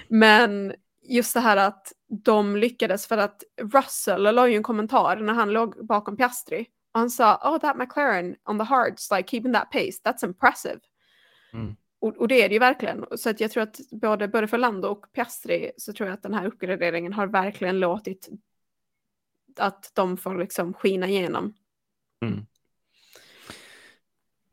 [0.08, 1.92] Men just det här att
[2.24, 6.66] de lyckades för att Russell la ju en kommentar när han låg bakom Piastri.
[6.94, 10.80] Han sa, oh that McLaren on the hards, like keeping that pace, that's impressive.
[11.54, 11.76] Mm.
[12.02, 13.06] Och, och det är det ju verkligen.
[13.16, 16.24] Så att jag tror att både, både för Lando och Piastri så tror jag att
[16.24, 18.30] den här uppgraderingen har verkligen låtit
[19.60, 21.54] att de får liksom skina igenom.
[22.26, 22.46] Mm.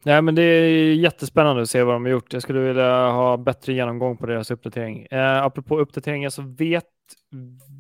[0.05, 2.33] Nej, men det är jättespännande att se vad de har gjort.
[2.33, 5.07] Jag skulle vilja ha bättre genomgång på deras uppdatering.
[5.11, 6.85] Eh, apropå uppdateringar så vet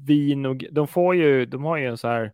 [0.06, 2.32] vi nog, de får ju, de har ju en så här,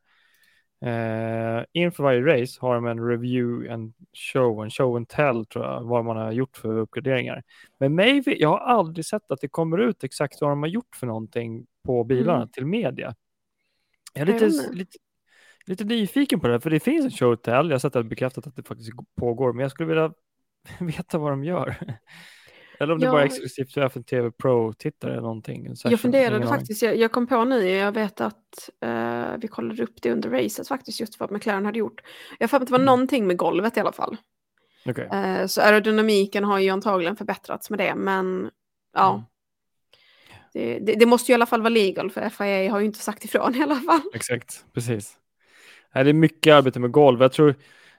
[0.85, 3.95] eh, inför varje race har de en review, en
[4.33, 7.43] show, en show and tell tror jag, vad man har gjort för uppgraderingar.
[7.79, 10.97] Men vet- jag har aldrig sett att det kommer ut exakt vad de har gjort
[10.97, 12.49] för någonting på bilarna Mm.
[12.49, 13.15] till media.
[14.15, 14.99] Jag är lite, lite,
[15.67, 17.67] lite nyfiken på det, för det finns en show and tell.
[17.67, 20.13] Jag har sett det bekräftat att det faktiskt pågår, men jag skulle vilja
[20.81, 21.77] veta vad de gör.
[22.79, 23.13] Eller om det Ja.
[23.13, 25.75] bara är exklusivt för FNTV Pro-tittare eller någonting.
[25.85, 30.03] Jag funderade faktiskt, jag, jag kom på nu, jag vet att eh, vi kollade upp
[30.03, 32.01] det under racet faktiskt, just vad McLaren hade gjort.
[32.39, 32.87] Jag har att det var Mm.
[32.87, 34.17] någonting med golvet i alla fall.
[34.87, 35.09] Okej.
[35.13, 38.51] Eh, så aerodynamiken har ju antagligen förbättrats med det, men
[38.95, 39.11] ja.
[39.15, 39.25] Mm.
[40.53, 42.99] Det, det, det måste ju i alla fall vara legal, för FIA har ju inte
[42.99, 44.01] sagt ifrån i alla fall.
[44.15, 45.19] Exakt, precis.
[45.95, 47.23] Det är mycket arbete med golv.
[47.23, 47.55] Jag tror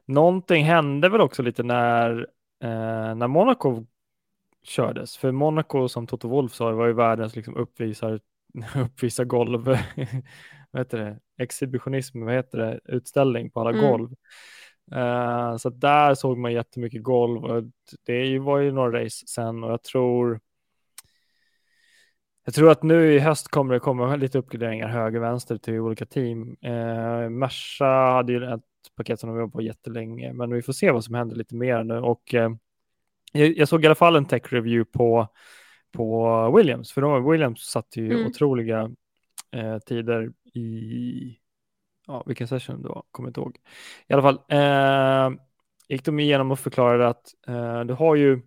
[0.05, 2.27] någonting hände väl också lite när,
[2.63, 3.85] eh, när Monaco
[4.65, 5.17] kördes.
[5.17, 8.19] För Monaco, som Toto Wolff sa, var ju världens liksom, uppvisar,
[8.75, 9.65] uppvisar golv.
[10.71, 11.19] vad heter det?
[11.43, 12.80] Exhibitionism, vad heter det?
[12.86, 13.82] Utställning på alla Mm.
[13.82, 14.10] golv.
[14.91, 17.45] Eh, så där såg man jättemycket golv.
[17.45, 17.63] Och
[18.06, 20.39] det var ju några race sen och jag tror
[22.45, 26.06] jag tror att nu i höst kommer det komma lite uppgraderingar höger vänster till olika
[26.06, 26.58] team.
[26.62, 28.62] Eh, Merca hade ju ett
[28.97, 31.84] paket som de jobbat på jättelänge, men vi får se vad som händer lite mer
[31.84, 31.97] nu.
[31.97, 32.49] Och eh,
[33.35, 35.27] jag, jag såg i alla fall en tech review på,
[35.91, 38.25] på Williams, för de, Williams satte ju Mm.
[38.27, 38.91] otroliga
[39.51, 41.39] eh, tider i,
[42.07, 43.57] ja, vilken session var, kommer inte ihåg.
[44.07, 45.39] I alla fall eh,
[45.89, 48.41] gick de igenom och förklarade att eh, du har ju,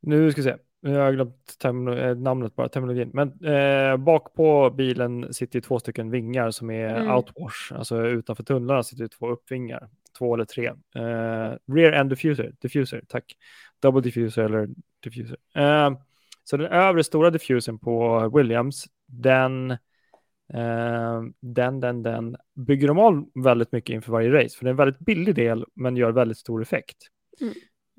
[0.00, 3.10] nu ska vi se, nu har jag glömt termino- eh, namnet bara, terminologin.
[3.14, 7.16] Men eh, bak på bilen sitter ju två stycken vingar som är Mm.
[7.16, 9.88] outwash, alltså utanför tunnlarna sitter ju två uppvingar,
[10.20, 10.66] två eller tre.
[10.94, 13.36] Eh, rear end diffuser, diffuser, tack.
[13.82, 14.68] Double diffuser eller
[15.02, 15.36] diffuser.
[15.54, 15.90] Eh,
[16.44, 19.70] så den övre stora diffusern på Williams, den,
[20.54, 24.70] eh, den, den, den bygger de av väldigt mycket inför varje race, för det är
[24.70, 26.96] en väldigt billig del, men gör väldigt stor effekt.
[27.40, 27.54] Mm.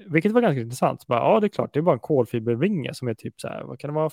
[0.06, 1.08] Vilket var ganska intressant.
[1.08, 3.64] Bara, ja, det är klart, det är bara en kolfibervinge som är typ så här,
[3.64, 4.10] vad kan det vara,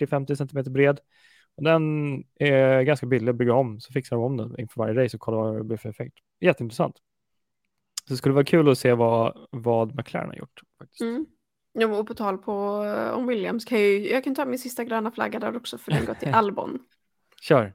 [0.00, 1.00] 40-50 centimeter bred.
[1.56, 1.82] Och den
[2.38, 5.20] är ganska billig att bygga om, så fixar de om den inför varje race och
[5.20, 6.14] kollar vad det blir för effekt.
[6.40, 6.96] Jätteintressant.
[8.10, 10.60] Så det skulle vara kul att se vad, vad McLaren har gjort.
[10.78, 11.00] Faktiskt.
[11.00, 11.26] Mm.
[11.72, 14.58] Ja, och på tal på eh, om Williams, kan jag, ju, jag kan ta min
[14.58, 16.78] sista gröna flagga där också, för den går till Albon.
[17.40, 17.74] Kör.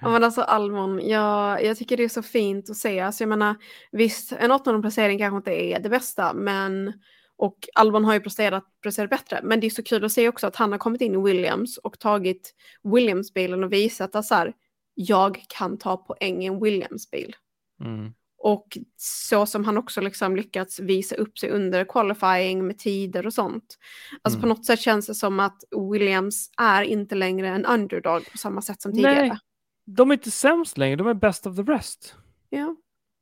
[0.00, 3.00] Ja men alltså Almon, jag, jag tycker det är så fint att se.
[3.00, 3.56] Alltså jag menar,
[3.92, 6.92] visst en åttonde placering kanske inte är det bästa, men
[7.36, 9.40] och Albon har ju presterat, presterat bättre.
[9.42, 11.76] Men det är så kul att se också att han har kommit in i Williams
[11.76, 14.52] och tagit Williams-bilen och visat att så här,
[14.94, 17.36] jag kan ta poäng i en Williams-bil.
[17.84, 18.12] Mm.
[18.40, 23.34] Och så som han också liksom lyckats visa upp sig under qualifying med tider och
[23.34, 23.78] sånt.
[24.22, 24.42] Alltså Mm.
[24.42, 28.62] på något sätt känns det som att Williams är inte längre en underdog på samma
[28.62, 29.28] sätt som tidigare.
[29.28, 29.38] Nej,
[29.84, 32.14] de är inte sämst längre, de är best of the rest.
[32.50, 32.76] Ja.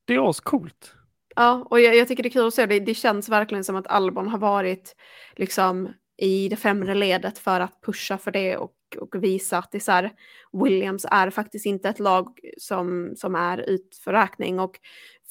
[0.04, 0.92] Det är ascoolt.
[1.36, 2.66] Ja, och jag, jag tycker det är kul att se.
[2.66, 4.96] Det, det känns verkligen som att Albon har varit
[5.36, 9.78] liksom i det främre ledet för att pusha för det och och visa att det
[9.78, 10.12] är så här,
[10.52, 14.80] Williams är faktiskt inte ett lag som, som är utförräkning och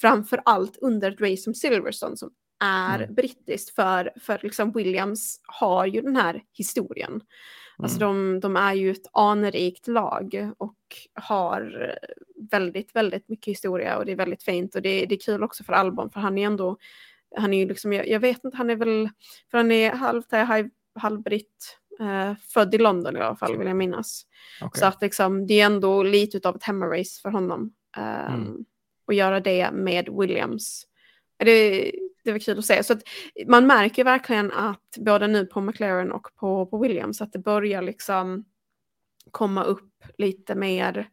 [0.02, 2.30] framför allt under ett race som Silverstone som
[2.64, 3.16] är mm.
[3.16, 7.22] brittiskt för, för liksom Williams har ju den här historien.
[7.78, 8.34] Alltså mm.
[8.34, 10.78] de, de är ju ett anrikt lag och
[11.14, 11.94] har
[12.52, 15.64] väldigt, väldigt mycket historia och det är väldigt fint och det, det är kul också
[15.64, 16.78] för Albon för han är ändå,
[17.38, 19.10] han är ju liksom, jag, jag vet inte, han är väl,
[19.52, 20.24] för han är halv,
[20.96, 24.26] halvbritt, eh, född i London i alla fall vill jag minnas.
[24.62, 24.80] Okay.
[24.80, 27.74] Så att liksom, det är ändå lite av ett hemmarace för honom.
[27.98, 28.66] Um, mm.
[29.08, 30.86] Och göra det med Williams.
[31.38, 31.92] Det,
[32.24, 32.84] det var kul att se.
[32.84, 33.02] Så att
[33.48, 37.82] man märker verkligen att både nu på McLaren och på, på Williams att det börjar
[37.82, 38.46] liksom
[39.32, 41.10] komma upp lite mer.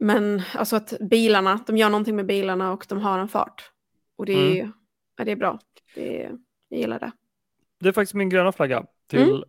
[0.00, 3.70] Men alltså att bilarna, de gör någonting med bilarna och de har en fart.
[4.16, 4.72] Och det är, mm.
[5.16, 5.58] ja, det är bra.
[5.94, 6.30] Det,
[6.68, 7.12] jag gillar det.
[7.80, 9.42] Det är faktiskt min gröna flagga till, mm.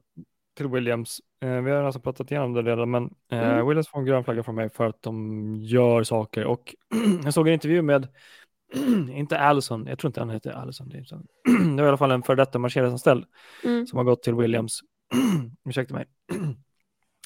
[0.58, 1.22] till Williams.
[1.42, 3.68] Eh, vi har alltså pratat igenom det redan, men eh, mm.
[3.68, 6.46] Williams får en grön flagga från mig för att de gör saker.
[6.46, 6.76] Och
[7.24, 8.08] jag såg en intervju med
[9.12, 10.90] inte Allison, jag tror inte han heter Allison.
[10.90, 10.98] Det,
[11.76, 13.26] det var i alla fall en före detta Mercedes-anställd
[13.64, 13.88] mm.
[13.88, 14.80] som har gått till Williams.
[15.70, 16.06] Ursäkta mig.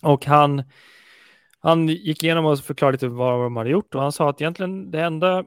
[0.04, 0.63] och han,
[1.60, 4.91] han gick igenom och förklarade lite vad de hade gjort och han sa att egentligen
[4.91, 5.45] det enda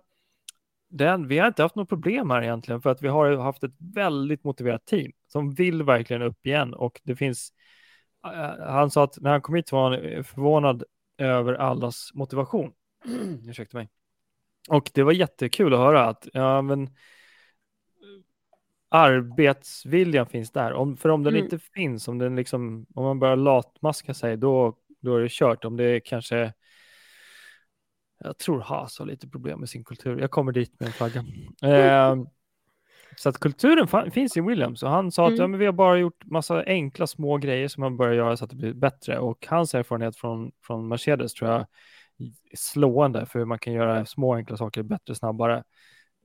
[0.88, 3.74] det, vi har inte haft något problem här egentligen för att vi har haft ett
[3.94, 7.53] väldigt motiverat team som vill verkligen upp igen och det finns
[8.27, 10.85] uh, han sa att när han kom hit var han förvånad
[11.18, 12.72] över allas motivation.
[13.48, 13.88] Ursäkta mig.
[14.68, 16.90] Och det var jättekul att höra att ja, men,
[18.88, 20.72] arbetsviljan finns där.
[20.72, 21.44] Om, för om den mm.
[21.44, 25.64] inte finns, om, den liksom, om man börjar latmaska sig, då, då är det kört.
[25.64, 26.53] Om det är kanske
[28.18, 30.20] jag tror Haas har lite problem med sin kultur.
[30.20, 31.24] Jag kommer dit med en flagga.
[31.62, 32.16] Eh,
[33.16, 35.33] så att kulturen finns i Williams och han sa mm.
[35.33, 35.50] att ja, mm.
[35.50, 38.50] men vi har bara gjort massa enkla små grejer som man börjar göra så att
[38.50, 41.66] det blir bättre och hans erfarenhet från, från Mercedes tror jag
[42.54, 45.64] slående för hur man kan göra små enkla saker bättre snabbare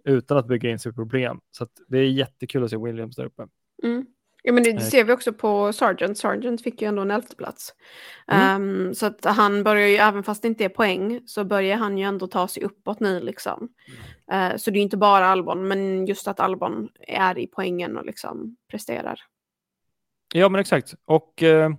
[0.03, 1.39] utan att bygga in sig problem.
[1.51, 3.47] Så det är jättekul att se Williams där uppe.
[3.83, 4.05] Mm.
[4.45, 4.79] Ja, men det, eh.
[4.79, 6.17] ser vi också på Sargent.
[6.17, 7.73] Sargent fick ju ändå en elfteplats.
[8.27, 8.61] Mm.
[8.61, 11.97] Um, så att han börjar ju, även fast det inte är poäng, så börjar han
[11.97, 13.69] ju ändå ta sig uppåt nu liksom.
[14.29, 14.51] Mm.
[14.51, 18.05] Uh, så det är inte bara Albon, men just att Albon är i poängen och
[18.05, 19.19] liksom presterar.
[20.33, 20.93] Ja, men exakt.
[21.05, 21.69] Och uh,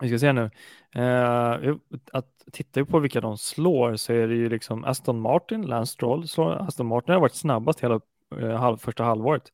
[0.00, 0.50] vi ska se nu.
[0.96, 1.76] Uh,
[2.12, 5.92] att tittar vi på vilka de slår så är det ju liksom Aston Martin, Lance
[5.92, 6.52] Stroll slår.
[6.52, 8.00] Aston Martin har varit snabbast hela
[8.40, 9.52] uh, halv, första halvåret.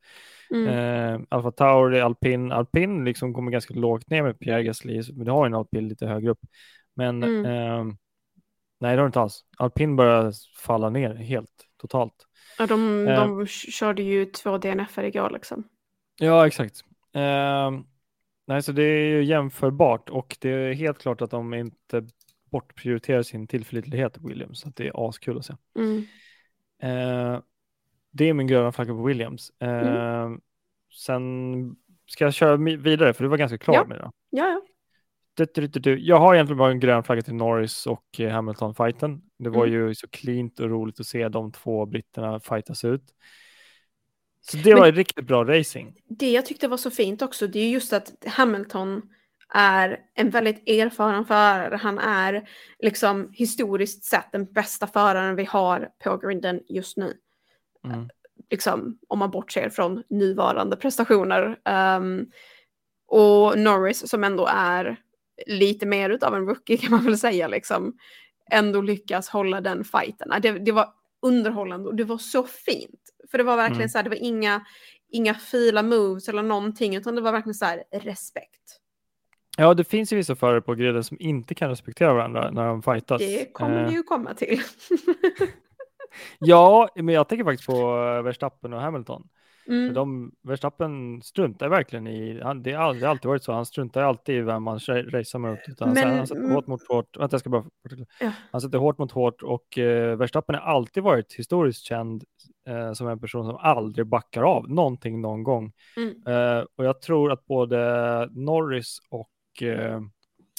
[0.52, 0.68] Mm.
[0.68, 5.32] Uh, Alfa Tauri, Alpin, Alpin liksom kommer ganska lågt ner med Pierre Gasly, men det
[5.32, 6.40] har en Alpin lite högre upp.
[6.94, 7.46] Men mm.
[7.46, 7.94] uh,
[8.80, 9.44] nej, det har inte alls.
[9.56, 12.26] Alpin börjar falla ner helt totalt.
[12.58, 15.64] Ja, de, de körde ju två DNF igår liksom.
[16.20, 16.80] Ja, exakt.
[18.46, 22.06] Nej, så det är ju jämförbart och det är helt klart att de inte
[22.50, 24.60] bortprioriterar sin tillförlitlighet Williams.
[24.60, 25.54] Så det är askul att se.
[25.78, 26.06] Mm.
[28.12, 29.52] Eh, det är min gröna flagga på Williams.
[29.60, 30.40] Eh, mm.
[30.94, 33.84] Sen ska jag köra vidare för du var ganska klar ja.
[33.84, 34.10] med det.
[34.30, 34.62] Ja, ja.
[35.98, 39.22] Jag har egentligen bara en grön flagga till Norris och Hamilton-fighten.
[39.38, 39.78] Det var mm.
[39.78, 43.04] ju så cleant och roligt att se de två britterna fightas ut.
[44.40, 46.00] Så det var Men, riktigt bra racing.
[46.08, 49.02] Det jag tyckte var så fint också, det är just att Hamilton
[49.54, 51.76] är en väldigt erfaren förare.
[51.76, 52.48] Han är
[52.78, 57.14] liksom historiskt sett den bästa föraren vi har på grinden just nu.
[57.84, 58.08] Mm.
[58.50, 61.58] Liksom, om man bortser från nuvarande prestationer.
[61.96, 62.30] Um,
[63.08, 64.96] och Norris som ändå är
[65.46, 67.96] lite mer av en rookie kan man väl säga, liksom,
[68.50, 70.32] ändå lyckas hålla den fighten.
[70.42, 70.88] Det, det var
[71.22, 73.00] underhållande och det var så fint.
[73.30, 73.88] För det var verkligen mm.
[73.88, 74.66] så här, det var inga,
[75.08, 78.78] inga fila moves eller någonting, utan det var verkligen så här respekt.
[79.56, 82.82] Ja, det finns ju vissa förare på griden som inte kan respektera varandra när de
[82.82, 83.18] fightas.
[83.18, 84.60] Det kommer vi ju komma till.
[86.38, 89.28] ja, men jag tänker faktiskt på Verstappen och Hamilton.
[89.68, 89.94] Mm.
[89.94, 94.40] De, Verstappen struntar verkligen i, han, det, har alltid varit så, han struntar alltid i
[94.40, 95.58] vem man racear mot.
[95.68, 97.64] Utan men, han, sätter hårt mot hårt, vänta jag ska bara,
[98.20, 98.32] ja.
[98.52, 102.24] han sätter hårt mot hårt och eh, Verstappen har alltid varit historiskt känd
[102.68, 105.72] eh, som en person som aldrig backar av någonting någon gång.
[105.96, 106.26] Mm.
[106.26, 107.78] Eh, och jag tror att både
[108.32, 110.00] Norris och eh,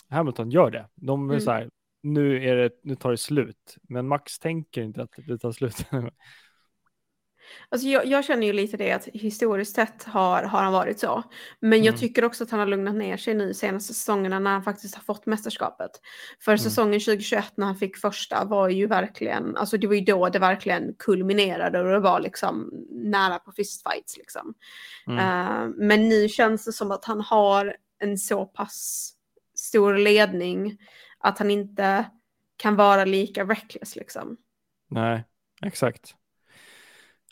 [0.10, 0.88] Hamilton gör det.
[0.96, 1.42] De är mm.
[1.42, 1.70] så här,
[2.04, 5.86] nu, är det, nu tar det slut, men Max tänker inte att det tar slut.
[7.70, 11.24] Alltså jag, jag, känner ju lite det att historiskt sett har, har han varit så.
[11.60, 11.86] Men mm.
[11.86, 14.96] jag tycker också att han har lugnat ner sig nu senaste säsongerna när han faktiskt
[14.96, 15.92] har fått mästerskapet.
[16.46, 16.58] För mm.
[16.58, 20.40] säsongen 2021 när han fick första var ju verkligen, alltså det var ju då det
[20.40, 24.54] verkligen kulminerade och det var liksom nära på fistfights liksom.
[25.08, 25.20] Mm.
[25.20, 29.12] Uh, men nu känns det som att han har en så pass
[29.56, 30.78] stor ledning
[31.24, 32.06] att han inte
[32.58, 34.38] kan vara lika reckless liksom.
[34.90, 35.24] Nej,
[35.62, 36.16] exakt.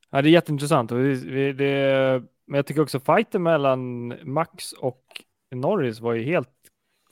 [0.10, 0.92] Ja, det är jätteintressant.
[0.92, 5.04] Och det, men jag tycker också fighten mellan Max och
[5.52, 6.50] Norris var ju helt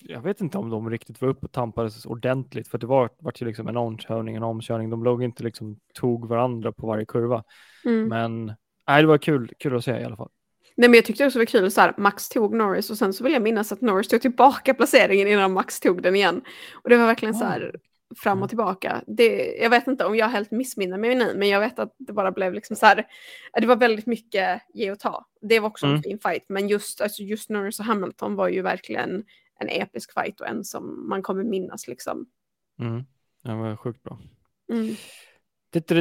[0.02, 3.34] jag vet inte om de riktigt var upp och tampades ordentligt för det var, var
[3.36, 4.90] ju liksom en omkörning, en omkörning.
[4.90, 7.44] De låg inte liksom tog varandra på varje kurva.
[7.86, 8.08] Mm.
[8.08, 8.46] Men
[8.88, 10.30] nej, det var kul, kul att se i alla fall.
[10.80, 13.14] Nej, men jag tyckte också det var kul så här, Max tog Norris och sen
[13.14, 16.42] så vill jag minnas att Norris tog tillbaka placeringen innan Max tog den igen.
[16.74, 17.76] Och det var verkligen så här
[18.16, 18.48] fram och mm.
[18.48, 19.04] tillbaka.
[19.08, 22.14] Det, jag vet inte om jag helt missminner mig nu, men jag vet att det
[22.14, 23.08] bara blev liksom så här.
[23.54, 25.26] Det var väldigt mycket ge och ta.
[25.42, 25.98] Det var också mm.
[25.98, 29.24] en fin fight, men just, alltså just Norris och Hamilton var ju verkligen
[29.60, 32.26] en episk fight och en som man kommer minnas liksom.
[32.80, 33.04] Mm.
[33.44, 34.20] Det var sjukt bra.
[34.72, 34.96] Mm.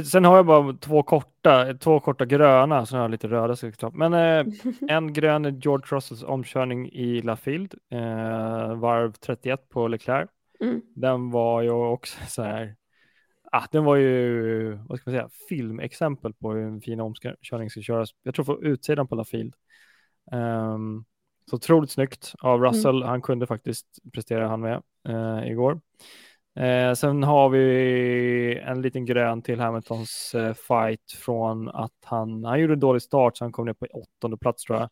[0.05, 3.57] Sen har jag bara två korta, två korta gröna, så har jag lite röda.
[3.93, 4.55] Men eh,
[4.89, 10.31] en grön är George Russells omkörning i LaField, eh, varv 31 på Leclerc.
[10.61, 10.83] Mm.
[10.95, 12.77] Den var ju också så här,
[13.53, 17.81] ah, den var ju, vad ska man säga, filmexempel på hur en fin omkörning ska
[17.81, 18.11] köras.
[18.23, 19.55] Jag tror på utsidan på LaField.
[20.33, 21.05] Um,
[21.51, 22.71] så otroligt snyggt av mm.
[22.71, 22.97] Russell.
[22.97, 23.09] Mm.
[23.09, 25.81] Han kunde faktiskt prestera han med eh, igår.
[26.57, 32.61] Eh, sen har vi en liten grön till Hamiltons eh, fight från att han, han
[32.61, 34.89] gjorde en dålig start så han kom ner på åttonde plats tror jag.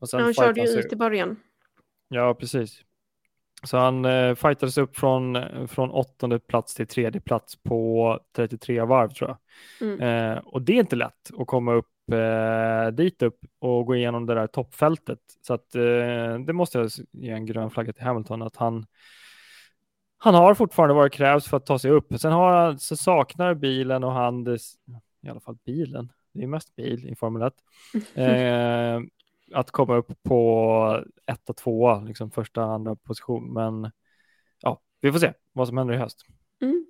[0.00, 1.36] Och sen han körde ju ut i början.
[2.08, 2.82] Ja, precis.
[3.62, 9.08] Så han eh, fightades upp från, från åttonde plats till tredje plats på 33 varv
[9.08, 9.38] tror jag.
[9.88, 10.00] Mm.
[10.00, 14.26] Eh, och det är inte lätt att komma upp eh, dit upp och gå igenom
[14.26, 15.18] det där toppfältet.
[15.40, 18.86] Så att eh, det måste jag ge en grön flagga till Hamilton att han
[20.18, 22.20] han har fortfarande vad det krävs för att ta sig upp.
[22.20, 24.58] Sen, har han, så saknar bilen och han, det,
[25.22, 27.54] i alla fall bilen, det är mest bil i Formel 1,
[28.14, 29.00] eh,
[29.58, 33.52] att komma upp på etta, tvåa, liksom första, andra position.
[33.52, 33.90] Men
[34.60, 36.26] ja, vi får se vad som händer i höst.
[36.62, 36.86] Mm.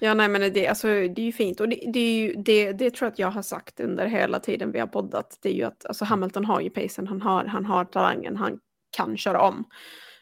[0.00, 2.72] Ja, nej, men det, alltså, det är ju fint och det, det, är ju, det,
[2.72, 5.38] det tror jag att jag har sagt under hela tiden vi har poddat.
[5.42, 8.60] Det är ju att alltså, Hamilton har ju pacen, han har, han har talangen, han
[8.96, 9.64] kan köra om.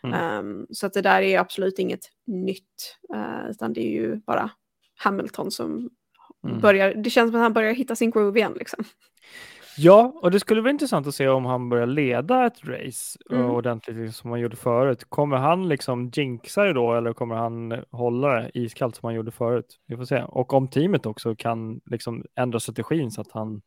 [0.04, 0.46] Mm.
[0.46, 4.50] Um, så att det där är absolut inget nytt, uh, utan det är ju bara
[4.96, 5.90] Hamilton som
[6.46, 6.60] mm.
[6.60, 8.84] börjar, det känns som att han börjar hitta sin groove igen liksom.
[9.76, 13.50] Ja, och det skulle vara intressant att se om han börjar leda ett race mm.
[13.50, 15.04] ordentligt som han gjorde förut.
[15.08, 19.30] Kommer han liksom jinxa det då eller kommer han hålla det iskallt som han gjorde
[19.30, 19.80] förut?
[19.86, 20.22] Vi får se.
[20.22, 23.62] Och om teamet också kan liksom ändra strategin så att han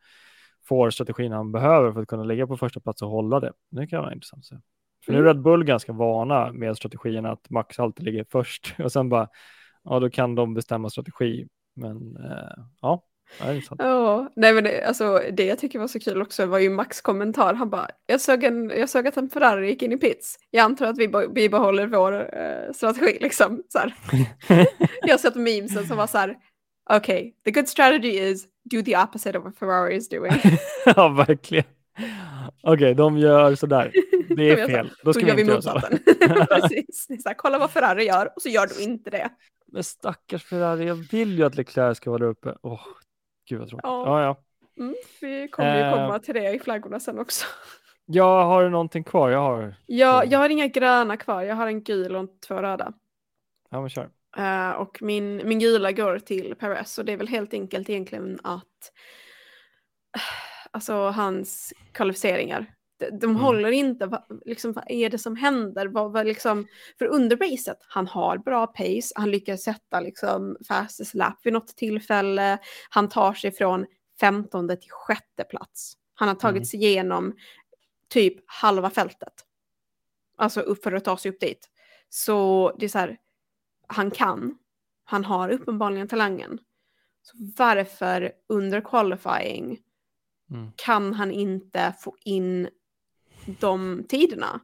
[0.67, 3.53] får strategin han behöver för att kunna ligga på första plats och hålla det.
[3.71, 4.55] Det kan vara intressant att se.
[5.07, 5.33] För nu är mm.
[5.33, 9.27] Red Bull ganska vana med strategin att Max alltid ligger först och sen bara,
[9.83, 11.47] ja då kan de bestämma strategi.
[11.75, 13.03] Men eh, ja,
[13.77, 17.01] Ja, nej men det, alltså, det jag tycker var så kul också var ju Max
[17.01, 17.53] kommentar.
[17.53, 20.39] Han bara, jag såg, en, jag såg att en Ferrari gick in i pits.
[20.51, 23.63] Jag antar att vi bibehåller vår uh, strategi liksom.
[23.69, 23.79] Så
[25.01, 26.35] jag har sett memesen som var så här,
[26.89, 30.31] okej, okay, the good strategy is do the opposite of what Ferrari is doing.
[30.85, 31.65] ja, verkligen.
[32.63, 33.91] Okej, okay, de gör sådär.
[34.37, 34.91] Det är fel.
[35.03, 35.79] Då ska vi inte göra så.
[36.61, 37.25] Precis.
[37.25, 39.29] Här, kolla vad Ferrari gör och så gör du inte det.
[39.71, 42.55] Men stackars Ferrari, jag vill ju att Leclerc ska vara där uppe.
[42.61, 42.81] Oh,
[43.49, 43.83] Gud vad tråkigt.
[43.83, 44.23] Ja, ja.
[44.23, 44.43] ja.
[44.83, 47.45] Mm, vi kommer ju komma till det i flaggorna sen också.
[48.05, 49.29] Jag har du någonting kvar?
[49.29, 49.75] Jag har.
[49.85, 51.43] Ja, jag har inga gröna kvar.
[51.43, 52.93] Jag har en gul och två röda.
[53.69, 54.09] Ja, men kör.
[54.37, 58.39] Uh, och min, min gula går till Perez och det är väl helt enkelt egentligen
[58.43, 58.91] att
[60.71, 62.76] alltså hans kvalificeringar.
[62.97, 63.35] De, de mm.
[63.35, 65.87] håller inte, va, liksom, vad är det som händer?
[65.87, 66.67] Vad, vad, liksom,
[66.99, 71.67] för under racet, han har bra pace, han lyckas sätta liksom, fastest lap vid något
[71.67, 72.57] tillfälle,
[72.89, 73.85] han tar sig från
[74.19, 75.93] 15 till sjätte plats.
[76.13, 76.65] Han har tagit mm.
[76.65, 77.35] sig igenom
[78.09, 79.33] typ halva fältet.
[80.37, 81.69] Alltså upp för att ta sig upp dit.
[82.09, 83.17] Så det är så här,
[83.87, 84.57] han kan,
[85.03, 86.59] han har uppenbarligen talangen.
[87.21, 89.79] Så varför under qualifying
[90.51, 90.71] mm.
[90.75, 92.69] kan han inte få in
[93.59, 94.59] de tiderna.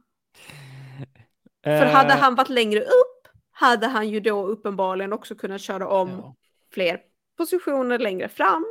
[1.64, 2.18] För hade eh.
[2.18, 6.34] han varit längre upp hade han ju då uppenbarligen också kunnat köra om ja.
[6.72, 7.00] fler
[7.36, 8.66] positioner längre fram.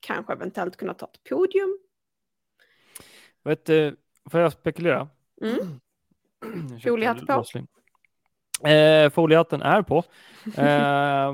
[0.00, 1.78] Kanske eventuellt kunna ta ett podium.
[3.44, 3.96] Vet du,
[4.30, 5.08] får jag spekulera?
[5.42, 5.80] Mm.
[6.84, 7.44] Foliehatt på.
[8.68, 10.04] Eh, foliehatten är på.
[10.56, 11.32] Eh,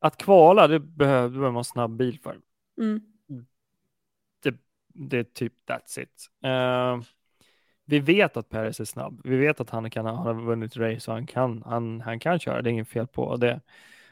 [0.00, 2.40] att kvala, det behöver, det behöver man snabb bil för.
[2.80, 3.00] Mm
[4.98, 6.28] det är typ that's it.
[6.44, 7.02] Uh,
[7.84, 9.20] vi vet att Perez är snabb.
[9.24, 12.62] Vi vet att han kan har vunnit race och han kan, han, han kan köra.
[12.62, 13.60] Det är inget fel på det.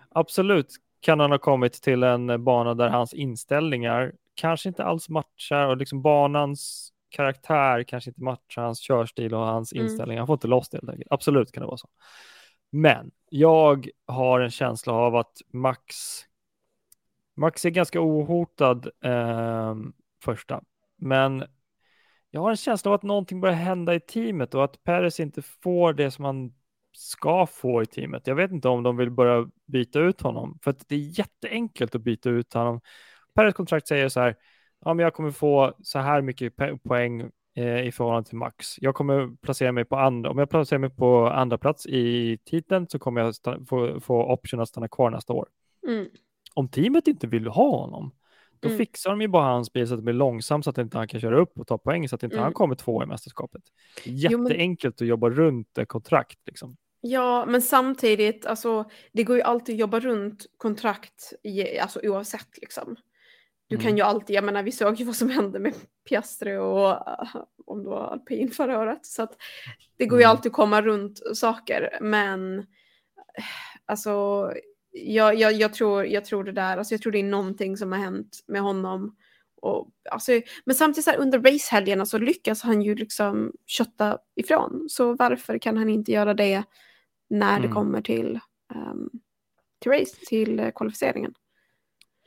[0.08, 5.66] Absolut kan han ha kommit till en bana där hans inställningar kanske inte alls matchar
[5.66, 9.86] och liksom banans karaktär kanske inte matchar hans körstil och hans Mm.
[9.86, 10.18] inställning.
[10.18, 11.12] Han får inte loss det helt enkelt.
[11.12, 11.88] Absolut kan det vara så.
[12.70, 15.86] Men jag har en känsla av att Max
[17.36, 19.74] Max är ganska ohotad eh,
[20.22, 20.62] första,
[20.96, 21.44] men
[22.30, 25.42] jag har en känsla av att någonting börjar hända i teamet och att Perez inte
[25.42, 26.52] får det som han
[26.92, 28.26] ska få i teamet.
[28.26, 31.94] Jag vet inte om de vill börja byta ut honom, för att det är jätteenkelt
[31.94, 32.80] att byta ut honom.
[33.34, 34.36] Perez kontrakt säger så här,
[34.84, 38.74] ja, men jag kommer få så här mycket poäng eh, i förhållande till Max.
[38.78, 42.88] Jag kommer placera mig på andra, om jag placerar mig på andra plats i titeln
[42.88, 43.34] så kommer jag
[43.68, 45.48] få, få option att stanna kvar nästa år.
[45.88, 46.06] Mm.
[46.54, 48.12] Om teamet inte vill ha honom,
[48.60, 48.78] då Mm.
[48.78, 51.08] fixar de ju bara hans bil så att det blir långsamt så att inte han
[51.08, 52.44] kan köra upp och ta poäng så att inte Mm.
[52.44, 53.62] han kommer två i mästerskapet.
[54.04, 56.76] Jo, men- Jätteenkelt att jobba runt kontrakt liksom.
[57.00, 62.58] Ja, men samtidigt, alltså, det går ju alltid att jobba runt kontrakt i, alltså, oavsett.
[62.60, 62.96] Liksom.
[63.68, 63.96] Du kan Mm.
[63.96, 65.74] ju alltid, jag menar vi såg ju vad som hände med
[66.08, 67.36] Piastri och uh,
[67.66, 69.06] om det var alpin förra året.
[69.06, 69.36] Så att
[69.96, 70.30] det går ju Mm.
[70.30, 71.98] alltid att komma runt saker.
[72.00, 72.64] Men eh,
[73.84, 74.52] alltså,
[75.04, 77.92] jag, jag, jag, tror, jag tror det där, alltså, jag tror det är någonting som
[77.92, 79.16] har hänt med honom.
[79.62, 80.32] Och, alltså,
[80.64, 84.86] men samtidigt så här, under racehelgerna så lyckas han ju liksom kötta ifrån.
[84.88, 86.62] Så varför kan han inte göra det
[87.30, 87.74] när det Mm.
[87.74, 88.40] kommer till,
[88.74, 89.10] um,
[89.78, 91.34] till race, till eh, kvalificeringen?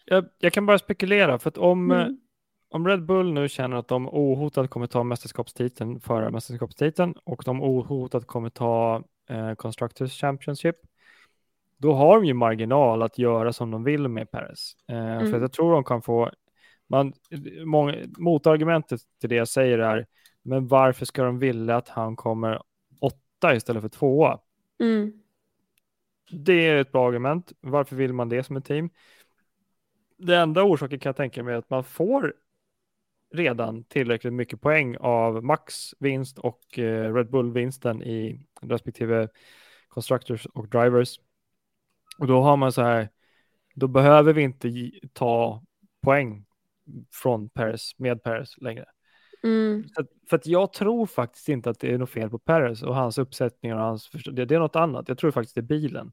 [0.06, 2.18] Jag, jag kan bara spekulera, för att om, eh, Mm.
[2.70, 7.62] om Red Bull nu känner att de ohotat kommer ta mästerskapstiteln, före mästerskapstiteln, och de
[7.64, 10.76] ohotat kommer ta eh, Constructors Championship,
[11.80, 14.74] då har de ju marginal att göra som de vill med Perez.
[14.88, 15.34] Eh, För Mm.
[15.36, 16.32] att jag tror de kan få,
[16.88, 17.14] man,
[17.66, 20.08] många, motargumentet till det jag säger är,
[20.42, 22.62] men varför ska de vilja att han kommer
[23.02, 24.40] åtta istället för tvåa?
[24.80, 25.14] Mm.
[26.32, 27.52] Det är ett bra argument.
[27.62, 28.90] Varför vill man det som ett team?
[30.18, 32.34] Det enda orsaken kan jag tänka mig är att man får
[33.34, 39.28] redan tillräckligt mycket poäng av Max vinst och eh, Red Bull-vinsten i respektive
[39.88, 41.20] Constructors och Drivers.
[42.20, 43.10] Och då har man så här,
[43.76, 45.64] då behöver vi inte ta
[46.04, 46.46] poäng
[47.14, 48.86] från Paris med Paris längre.
[49.44, 49.88] Mm.
[49.88, 52.84] Så att, för att jag tror faktiskt inte att det är något fel på Perez
[52.84, 55.10] och hans uppsättningar och hans det, det är något annat.
[55.10, 56.12] Jag tror faktiskt det är bilen.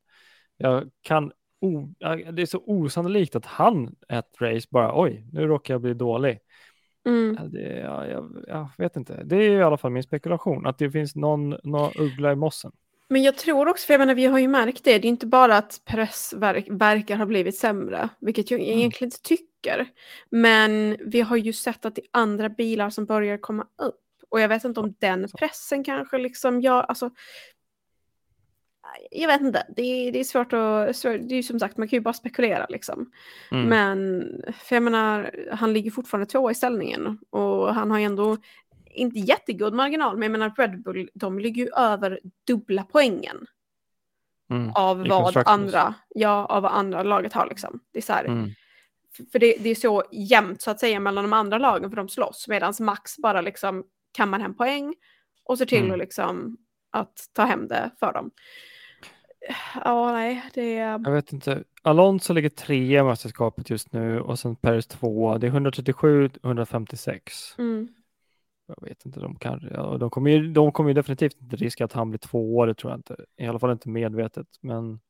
[0.57, 5.47] Jag kan o, jag- det är så osannolikt att han ett race bara oj, nu
[5.47, 6.39] råkar jag bli dålig.
[7.07, 7.51] Mm.
[7.51, 9.23] Det, ja, jag, jag vet inte.
[9.25, 12.73] Det är i alla fall min spekulation att det finns någon, någon uggla i mossen.
[13.09, 15.27] Men jag tror också, för jag menar vi har ju märkt det, det är inte
[15.27, 18.79] bara att Perez verk, verkar ha blivit sämre, vilket jag Mm.
[18.79, 19.87] egentligen inte tycker.
[20.31, 24.01] Men vi har ju sett att det är andra bilar som börjar komma upp.
[24.29, 27.11] Och jag vet inte om den pressen kanske liksom gör, alltså.
[29.11, 31.89] Jag vet inte, det är, det är svårt att, det är ju som sagt, man
[31.89, 33.11] kan ju bara spekulera liksom.
[33.51, 33.69] Mm.
[33.69, 34.25] Men,
[34.59, 38.37] för jag menar, han ligger fortfarande tvåa i ställningen och han har ju ändå
[38.97, 43.47] inte jättegod marginal, men jag menar Red Bull, de ligger ju över dubbla poängen
[44.51, 44.70] Mm.
[44.74, 47.80] av vad andra, ja, av vad andra laget har liksom.
[47.92, 48.51] Det är så här, Mm.
[49.32, 52.09] för det, det är så jämnt så att säga mellan de andra lagen för de
[52.09, 54.94] slåss, medan Max bara liksom kammar hem poäng
[55.44, 55.92] och ser till Mm.
[55.92, 56.57] att liksom
[56.90, 58.30] att ta hem det för dem.
[59.84, 60.90] Ja, nej, det är...
[61.05, 61.64] Jag vet inte.
[61.82, 65.38] Alonso ligger trea i mästerskapet just nu och sen Perez tvåa.
[65.38, 67.55] Det är 137, 156.
[67.59, 67.88] Mm.
[68.67, 71.85] Jag vet inte, de, kan, ja, de, kommer ju, de kommer ju definitivt inte riska
[71.85, 73.17] att han blir tvåa, det tror jag inte.
[73.37, 74.47] I alla fall inte medvetet.
[74.61, 75.01] Men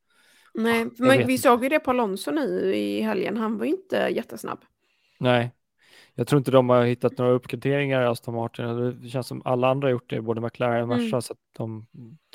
[0.53, 1.37] Nej, jag men vi inte.
[1.37, 4.59] såg ju det på Alonso nu i helgen, han var ju inte jättesnabb.
[5.19, 5.51] nej,
[6.15, 8.65] jag tror inte de har hittat några uppgraderingar i Aston Martin.
[9.01, 11.21] Det känns som alla andra har gjort det, både McLaren och Merca Mm.
[11.21, 11.87] så att de,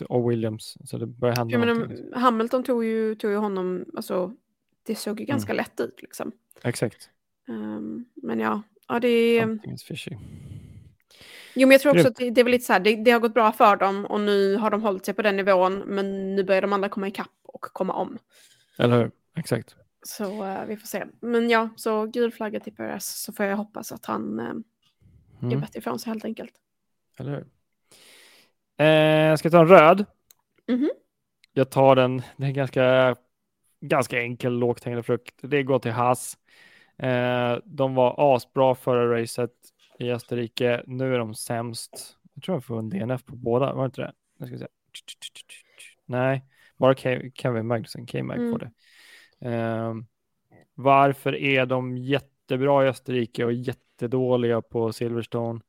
[0.09, 0.77] och Williams.
[0.85, 2.05] Så det börjar hända Jag någonting.
[2.05, 4.33] menar, Hamilton tog ju, tog ju honom, alltså
[4.87, 6.33] det såg ju ganska lätt ut liksom.
[6.63, 7.11] Exakt.
[7.49, 9.41] Ehm, men ja, ja det är...
[9.43, 10.17] Something is fishy.
[11.55, 13.11] Jo, men jag tror också att det, det är väl lite så här, det, det
[13.11, 16.37] har gått bra för dem och nu har de hållit sig på den nivån, men
[16.37, 18.19] nu börjar de andra komma ikapp och komma om.
[18.79, 19.11] Eller hur?
[19.37, 19.77] Exakt.
[20.03, 21.05] Så eh, vi får se.
[21.21, 24.63] Men ja, så gul flagga till Perez så får jag hoppas att han uh, gör
[25.49, 25.61] Mm.
[25.61, 26.53] bättre ifrån sig helt enkelt.
[27.19, 27.47] Eller hur?
[28.87, 30.05] Eh, ska jag ta en röd?
[30.69, 30.91] Mhm.
[31.53, 33.17] Jag tar den, det är ganska,
[33.81, 35.35] ganska enkel lågt hängande frukt.
[35.43, 36.39] Det går till Haas.
[36.99, 39.51] Eh, de var asbra förra racet
[39.99, 40.83] i Österrike.
[40.87, 42.17] Nu är de sämst.
[42.35, 44.13] Jag tror jag får en DNF på båda, var det inte det?
[44.39, 44.67] Jag ska se.
[46.07, 46.45] Nej,
[46.77, 48.53] bara Ke- Kevin Magnussen, K-Mag Mm.
[48.53, 48.71] får det.
[49.51, 49.95] Eh,
[50.75, 55.61] varför är de jättebra i Österrike och jättedåliga på Silverstone?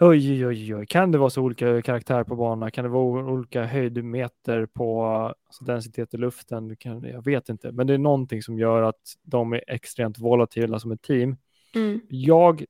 [0.00, 2.70] Oj, oj, oj, kan det vara så olika karaktär på banan?
[2.70, 5.04] Kan det vara olika höjdmeter på
[5.46, 6.76] alltså densitet i luften?
[6.76, 10.78] Kan, jag vet inte, men det är någonting som gör att de är extremt volatila
[10.78, 11.36] som ett team.
[11.74, 12.00] Mm.
[12.08, 12.64] Jag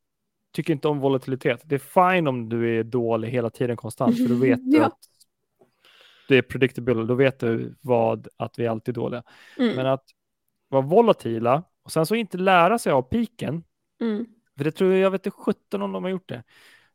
[0.52, 1.60] tycker inte om volatilitet.
[1.64, 4.84] Det är fine om du är dålig hela tiden konstant, för då vet du Ja.
[4.86, 4.98] att
[6.28, 9.22] det är predictable, då vet du vad, att vi alltid är dåliga.
[9.58, 9.76] Mm.
[9.76, 10.04] Men att
[10.68, 13.64] vara volatila och sen så inte lära sig av piken,
[14.00, 14.26] Mm.
[14.56, 16.42] för det tror jag, jag vet inte 17 om de har gjort det.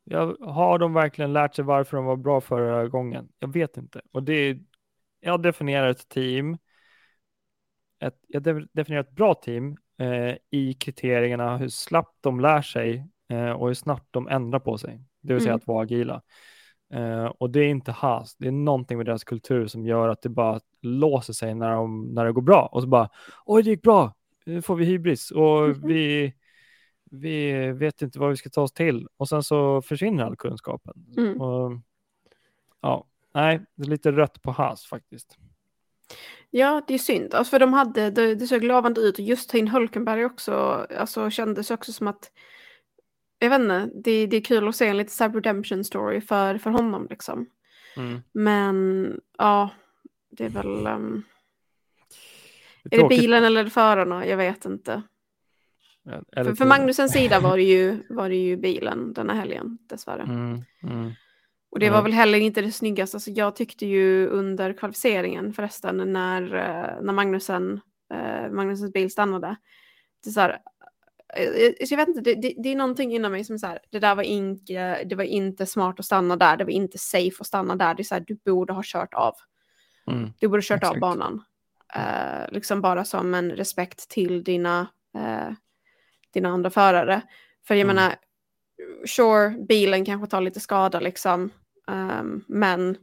[0.03, 3.29] Jag, har de verkligen lärt sig varför de var bra förra gången?
[3.39, 4.01] Jag vet inte.
[4.11, 4.59] Och det är,
[5.19, 6.57] jag definierar ett team,
[7.99, 13.07] ett, jag de- definierar ett bra team eh, i kriterierna hur snabbt de lär sig
[13.29, 15.01] eh, och hur snabbt de ändrar på sig.
[15.21, 15.57] Det vill säga Mm.
[15.57, 16.21] att vara agila.
[16.93, 20.21] Eh, och det är inte has, det är någonting med deras kultur som gör att
[20.21, 22.69] det bara låser sig när, de, när det går bra.
[22.71, 23.09] Och så bara,
[23.45, 24.13] oj det gick bra,
[24.45, 25.81] nu får vi hybris och Mhm.
[25.87, 26.33] vi,
[27.11, 29.07] vi vet inte vad vi ska ta oss till.
[29.17, 30.93] Och sen så försvinner all kunskapen.
[31.17, 31.41] Mm.
[31.41, 31.71] Och,
[32.81, 35.37] ja, nej, det är lite rött på has faktiskt.
[36.49, 37.33] Ja, det är synd.
[37.33, 40.53] Alltså, för de hade, det, det såg lovande ut och just in Hulkenberg också,
[40.99, 42.31] alltså kändes också som att,
[43.43, 46.57] jag vet inte, det, det är kul att se en lite så redemption story för,
[46.57, 47.45] för honom liksom.
[47.97, 48.21] Mm.
[48.31, 49.69] Men ja,
[50.31, 51.23] det är väl, ehm,
[52.83, 53.19] Det är det tråkigt.
[53.19, 54.27] bilen eller är det förarna?
[54.27, 55.01] Jag vet inte.
[56.31, 59.77] Eller För, för Magnusens sida var det, ju, var det ju bilen den här helgen,
[59.89, 60.23] dessvärre.
[60.23, 61.11] Mm, mm.
[61.71, 63.17] Och det var väl heller inte det snyggaste.
[63.17, 67.81] Alltså jag tyckte ju under kvalificeringen förresten när, eh, när Magnusen,
[68.13, 69.55] eh, Magnusens bil stannade.
[70.23, 70.57] Det är så här,
[71.35, 73.79] jag, jag vet inte, det, det, det är någonting inom mig som är så här,
[73.89, 77.35] det där var inte, det var inte smart att stanna där, det var inte safe
[77.39, 77.93] att stanna där.
[77.95, 79.33] Det är så här, du borde ha kört av.
[80.11, 80.29] Mm.
[80.39, 81.01] Du borde ha kört av Exakt.
[81.01, 81.43] banan.
[81.95, 85.53] Eh, liksom bara som en respekt till dina, eh,
[86.33, 87.21] dina andra förare.
[87.67, 87.95] För jag Mm.
[87.95, 88.15] menar,
[89.05, 91.49] sure, bilen kanske tar lite skada liksom.
[91.87, 92.97] ehm, men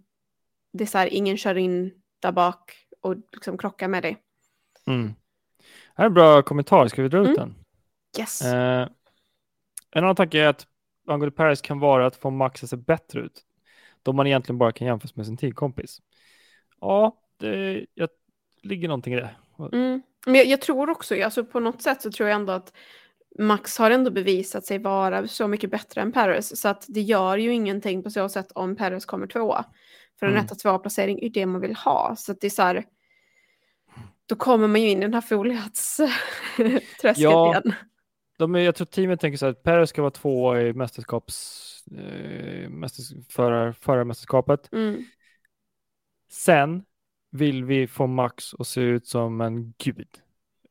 [0.73, 4.17] det är så här, ingen kör in där bak och liksom krockar med dig.
[4.87, 5.15] Mm.
[5.95, 7.37] Här är en bra kommentar, ska vi dra ut Mm.
[7.39, 7.55] den?
[8.19, 8.43] Yes.
[8.43, 8.89] Eh,
[9.91, 10.67] en annan tanke är att
[11.07, 13.45] angående Paris kan vara att få Max att se bättre ut.
[14.03, 16.01] Då man egentligen bara kan jämföras med sin teamkompis.
[16.81, 18.09] Ja, det jag,
[18.63, 19.31] ligger någonting i det.
[19.73, 20.03] Mm.
[20.27, 22.73] Men jag, jag tror också, alltså på något sätt så tror jag ändå att
[23.39, 26.61] Max har ändå bevisat sig vara så mycket bättre än Paris.
[26.61, 29.65] Så att det gör ju ingenting på så sätt om Paris kommer tvåa.
[30.19, 30.45] För en Mm.
[30.45, 32.15] etta tvåa placering är det man vill ha.
[32.19, 32.85] Så att det är så här,
[34.27, 37.51] då kommer man ju in i den här foliatsträsket Ja.
[37.51, 37.75] igen.
[38.41, 41.85] De är, jag tror teamet tänker så här att Paris ska vara två i mästerskaps,
[41.99, 44.69] eh, mästers, förar, förarmästerskapet.
[44.73, 45.05] Mm.
[46.31, 46.85] Sen
[47.31, 50.09] vill vi få Max att se ut som en gud.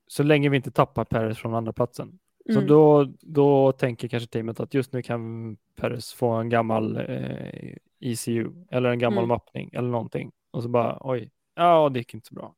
[0.07, 2.19] Så länge vi inte tappar Paris från andra platsen.
[2.45, 2.67] Så Mm.
[2.67, 8.51] då, då tänker kanske teamet att just nu kan Paris få en gammal eh, ECU
[8.71, 9.27] eller en gammal Mm.
[9.27, 10.31] mappning eller någonting.
[10.51, 11.29] Och så bara oj,
[11.59, 12.55] ja det gick inte så bra.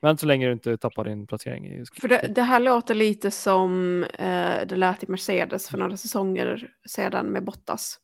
[0.00, 1.66] Men så länge du inte tappar din placering.
[1.66, 5.96] I, För det, det här låter lite som eh, det lät i Mercedes för några
[5.96, 7.98] säsonger sedan med Bottas.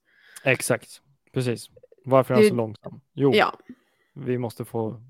[0.44, 1.00] Exakt,
[1.32, 1.70] precis.
[2.04, 3.00] Varför är han så långsam?
[3.14, 3.52] Jo, Ja,
[4.14, 5.00] vi måste få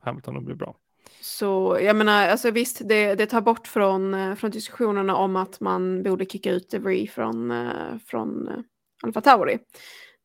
[0.00, 0.76] Hamilton att bli bra.
[1.20, 5.60] så jag menar, alltså visst, det, det tar bort från, eh, från diskussionerna om att
[5.60, 8.54] man borde kicka ut DeVry från, eh, från eh,
[9.02, 9.58] Alfa Tauri.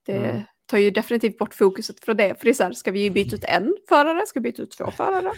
[0.05, 0.43] Det Mm.
[0.67, 3.35] Tar ju definitivt bort fokuset från det, för det är så här, ska vi byta
[3.35, 5.31] ut en förare, ska vi byta ut två förare?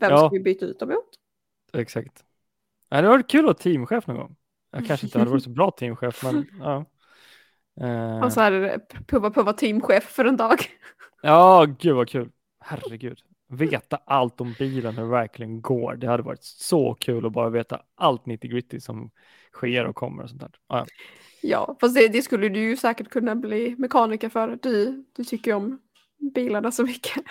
[0.00, 0.18] Vem Ja.
[0.18, 1.08] ska vi byta ut dem mot?
[1.72, 2.24] Exakt.
[2.88, 4.36] Ja, det var kul att vara teamchef någon gång.
[4.70, 6.84] Jag kanske inte hade varit så bra teamchef, men ja.
[7.80, 10.58] Eh, Och så här, prova på att vara teamchef för en dag.
[11.22, 12.30] Ja, gud vad kul.
[12.60, 13.18] Herregud.
[13.48, 15.94] Veta allt om bilen, hur det verkligen går.
[15.96, 19.10] Det hade varit så kul att bara veta allt 90 gritty som
[19.52, 20.50] sker och kommer och sånt där.
[20.68, 20.86] Ja,
[21.48, 21.76] ja.
[21.80, 24.58] Fast det, det skulle du ju säkert kunna bli mekaniker för.
[24.62, 25.78] Du, du tycker ju om
[26.34, 27.22] bilarna så mycket.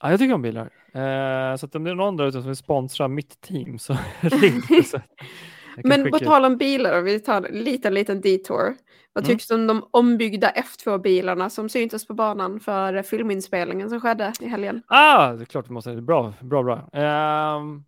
[0.00, 0.70] Ja, jag tycker om bilar.
[0.94, 4.62] Eh, så om det är någon där ute som vill sponsra mitt team så ring.
[4.84, 5.00] Så
[5.84, 8.76] Men skicka på tal om bilar, vi tar en liten, liten detour.
[9.12, 9.36] Vad Mm.
[9.36, 14.48] tycks du om de ombyggda F2-bilarna som syntes på banan för filminspelningen som skedde i
[14.48, 14.82] helgen?
[14.86, 15.94] Ah, det är klart vi måste.
[16.02, 16.88] Bra, bra, bra.
[16.92, 17.84] Ehm,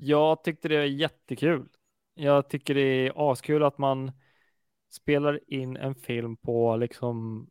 [0.00, 1.66] jag tyckte det är jättekul.
[2.14, 4.12] Jag tycker det är askul att man
[4.90, 7.46] spelar in en film på liksom,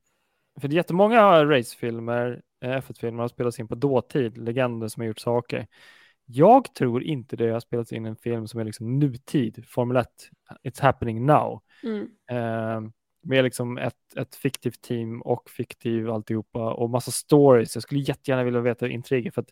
[0.62, 5.08] för det är jättemånga racefilmer, eh, F1-filmer har spelats in på dåtid, legender som har
[5.08, 5.68] gjort saker.
[6.26, 10.08] Jag tror inte det har spelats in en film som är liksom nutid, Formel 1,
[10.64, 11.62] it's happening now.
[11.84, 12.08] Mm.
[12.32, 17.76] Eh, med liksom ett, ett fiktivt team och fiktiv alltihopa och massa stories.
[17.76, 19.50] Jag skulle jättegärna vilja veta intriger för att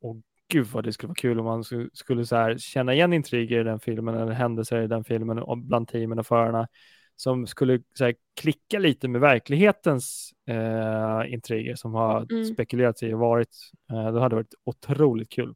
[0.00, 0.16] åh
[0.48, 3.60] gud vad det skulle vara kul om man skulle, skulle så här känna igen intriger
[3.60, 6.68] i den filmen eller händelser i den filmen och bland teamen och förarna
[7.16, 12.44] som skulle här, klicka lite med verklighetens eh, intriger som har Mm.
[12.44, 13.56] spekulerats i och varit.
[13.90, 15.54] Eh, det hade varit otroligt kul.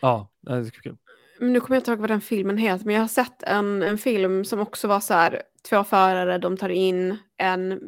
[0.00, 0.96] Ja, det hade varit kul.
[1.40, 3.82] Men nu kommer jag inte ihåg vad den filmen heter, men jag har sett en,
[3.82, 7.80] en film som också var så här, två förare, de tar in en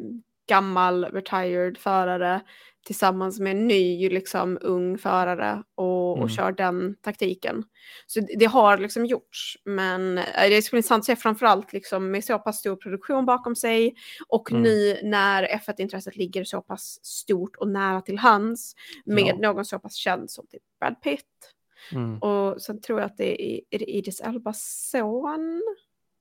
[0.47, 2.41] gammal retired förare
[2.85, 6.23] tillsammans med en ny liksom, ung förare och, Mm.
[6.23, 7.63] och kör den taktiken.
[8.07, 12.11] Så det, det har liksom gjorts, men eh, det skulle intressant att se framförallt liksom,
[12.11, 13.95] med så pass stor produktion bakom sig
[14.27, 14.63] och Mm.
[14.63, 18.75] nu när F1-intresset ligger så pass stort och nära till hands
[19.05, 19.35] med Ja.
[19.51, 21.53] någon så pass känd som typ Brad Pitt.
[21.91, 22.17] Mm.
[22.19, 25.61] Och sen tror jag att det är, är det Idris Elbas son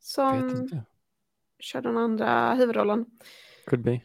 [0.00, 0.68] som
[1.60, 3.04] kör den andra huvudrollen.
[3.66, 4.00] Could be.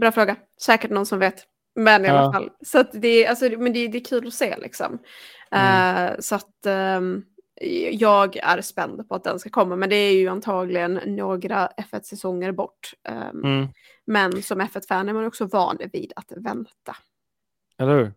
[0.00, 0.36] Bra fråga.
[0.62, 1.44] Säkert någon som vet.
[1.74, 2.32] Men i alla Ja.
[2.32, 2.50] fall.
[2.66, 4.98] Så det, alltså, men det, det är kul att se liksom.
[5.50, 6.06] Mm.
[6.12, 7.24] Eh, så att ehm,
[7.92, 9.76] jag är spänd på att den ska komma.
[9.76, 12.90] Men det är ju antagligen några F1-säsonger bort.
[13.08, 13.68] Ehm, Mm.
[14.06, 16.96] Men som F1-fan är man också van vid att vänta.
[17.78, 18.12] Eller hur?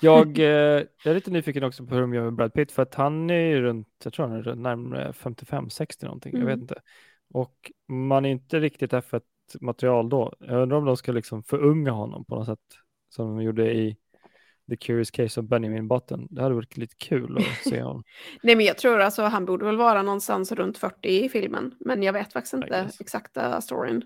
[0.00, 2.82] Jag, eh, jag är lite nyfiken också på hur de gör med Brad Pitt för
[2.82, 6.60] att han är ju runt, jag tror han är närmare 55-60 någonting, jag vet Mm.
[6.60, 6.80] inte.
[7.34, 8.92] Och man är inte riktigt
[9.52, 10.32] F1-material då.
[10.38, 12.78] Jag undrar om de ska liksom förunga honom på något sätt
[13.08, 13.96] som de gjorde i
[14.68, 16.26] The Curious Case of Benjamin Button.
[16.30, 18.04] Det hade varit lite kul att se honom.
[18.42, 21.74] Nej men jag tror alltså han borde väl vara någonstans runt 40 i filmen.
[21.80, 24.02] Men jag vet faktiskt inte exakta storyn.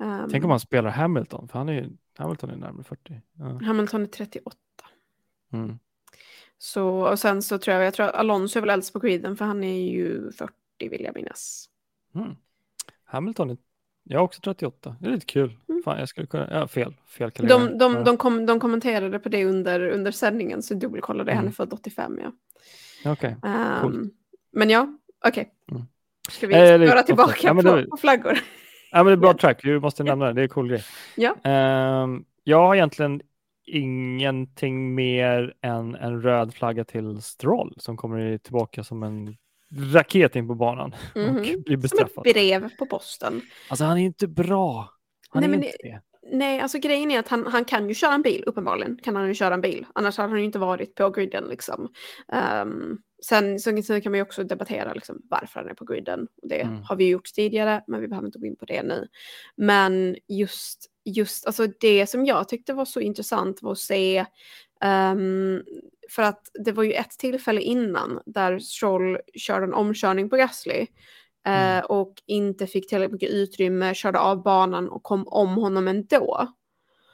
[0.00, 3.20] Ehm, Tänk om han spelar Hamilton, för han är ju, Hamilton är närmare 40.
[3.32, 3.60] Ja.
[3.66, 4.56] Hamilton är 38.
[5.52, 5.78] Mm.
[6.58, 9.36] Så, och sen så tror jag, jag tror att Alonso är väl äldst på griden
[9.36, 11.68] för han är ju 40 vill jag minnas.
[12.14, 12.36] Mm.
[13.04, 13.56] Hamilton är,
[14.08, 15.56] jag är också 38, det är lite kul.
[15.68, 15.82] Mm.
[15.84, 17.78] Fan, jag skulle kunna, ja fel, fel kalender.
[17.78, 21.44] De, de, de, kom, de kommenterade på det under, under sändningen så dubbelkollade jag, han
[21.44, 21.52] är Mm.
[21.52, 22.32] född 85 ja.
[23.12, 23.36] Okej.
[23.44, 24.12] Ehm, Coolt.
[24.52, 25.50] men ja, okej.
[25.70, 25.82] Mm.
[26.30, 28.38] Ska vi Eh, off- tillbaka ja, på, på flaggor?
[28.90, 30.82] Ja, men det är bra track, vi måste nämna det, det är en cool grej.
[31.16, 31.36] Ja.
[31.44, 33.20] Ehm, jag har egentligen
[33.66, 39.36] ingenting mer än en röd flagga till Stroll som kommer tillbaka som en
[39.94, 41.36] raket in på banan Mhm.
[41.36, 42.24] och blir Som ett bestraffad.
[42.24, 43.40] brev på posten.
[43.70, 44.90] Alltså han är inte bra.
[45.30, 46.00] Han Nej, är men inte det.
[46.32, 49.28] Nej, alltså grejen är att han, han kan ju köra en bil, uppenbarligen kan han
[49.28, 49.86] ju köra en bil.
[49.94, 51.88] Annars hade han ju inte varit på griden liksom.
[52.32, 56.26] Ehm, sen, sen, sen kan man ju också debattera liksom, varför han är på griden.
[56.42, 56.82] Det Mm.
[56.82, 59.06] har vi gjort tidigare, men vi behöver inte gå in på det nu.
[59.56, 64.24] Men just, just alltså det som jag tyckte var så intressant var att se
[64.80, 65.62] ehm,
[66.10, 70.86] för att det var ju ett tillfälle innan där Stroll körde en omkörning på Gasly
[71.46, 71.84] eh, Mm.
[71.88, 76.48] och inte fick tillräckligt mycket utrymme, körde av banan och kom om honom ändå.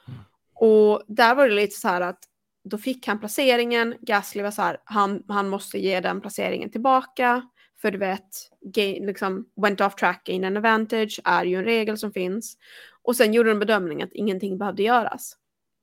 [0.07, 0.19] Mm.
[0.55, 2.19] Och där var det lite så här att
[2.63, 7.49] då fick han placeringen, Gasly var så här, han, han måste ge den placeringen tillbaka.
[7.81, 8.29] För du vet,
[8.61, 12.57] gain, liksom, went off track, gain an advantage är ju en regel som finns.
[13.03, 15.37] Och sen gjorde de bedömningen att ingenting behövde göras.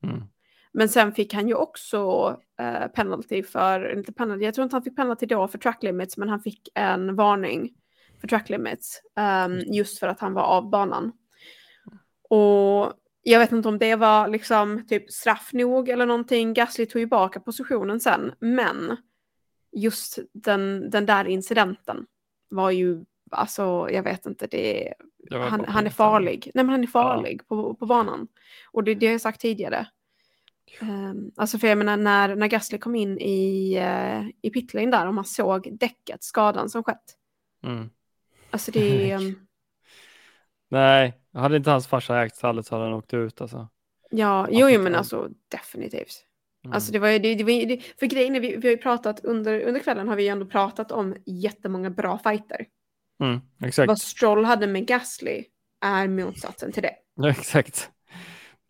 [0.04, 0.22] Mm.
[0.74, 2.00] Men sen fick han ju också
[2.60, 6.16] eh, penalty för, inte penalty, jag tror inte han fick penalty då för track limits,
[6.16, 7.74] men han fick en varning
[8.20, 9.00] för track limits.
[9.16, 11.12] ehm, Just för att han var av banan.
[12.28, 12.92] Och
[13.22, 16.54] jag vet inte om det var liksom typ straff nog eller någonting.
[16.54, 18.96] Gasly tog ju tillbaka positionen sen, men
[19.72, 22.06] just den, den där incidenten
[22.48, 24.94] var ju, alltså jag vet inte, det,
[25.30, 26.50] Det han, han är farlig.
[26.54, 28.28] Nej men han är farlig på, på banan.
[28.72, 29.86] Och det, det har jag sagt tidigare.
[30.80, 35.06] Um, alltså för jag menar när, när Gasly kom in i, uh, i pitlane där
[35.06, 37.16] och man såg däcket, skadan som skett.
[37.64, 37.90] Mm.
[38.50, 39.34] Alltså det um,
[40.70, 43.68] Nej, hade inte hans farsa ägt stallet så hade han åkt ut alltså.
[44.10, 46.24] ja, jo, jo men alltså definitivt.
[46.64, 46.74] Mm.
[46.74, 48.78] Alltså det var ju, det, det, var det, för grejen är, vi, vi har ju
[48.82, 52.66] pratat under, under kvällen har vi ju ändå pratat om jättemånga bra fighter.
[53.20, 53.88] mm, exakt.
[53.88, 55.44] Vad Stroll hade med Gasly
[55.80, 56.94] är motsatsen till det.
[57.14, 57.91] Ja, exakt.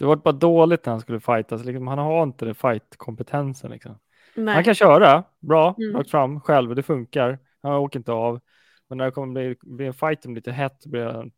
[0.03, 1.65] Det var bara dåligt när han skulle fightas.
[1.65, 3.71] Liksom, han har inte det fight-kompetensen.
[3.71, 3.99] Liksom.
[4.37, 5.97] Han kan köra bra, Mm.
[5.97, 7.39] rakt fram själv, det funkar.
[7.63, 8.41] Han åker inte av.
[8.89, 11.31] Men när det kommer bli, bli en fight som lite hett blir han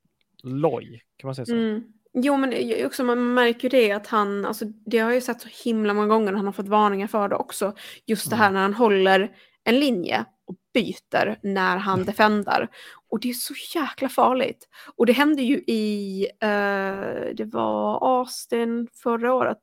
[0.43, 1.03] loj.
[1.17, 1.55] Kan man säga så?
[1.55, 1.83] Mm.
[2.13, 2.55] Jo, men
[2.87, 5.95] också, man märker ju det att han, alltså det har jag ju sett så himla
[5.95, 7.73] många gånger, han har fått varningar för det också.
[8.07, 8.55] Just det här Mm.
[8.55, 12.69] när han håller en linje och byter när han defendar.
[13.15, 14.69] Och det är så jäkla farligt.
[14.97, 19.63] Och det hände ju i, eh, det var Austin förra året.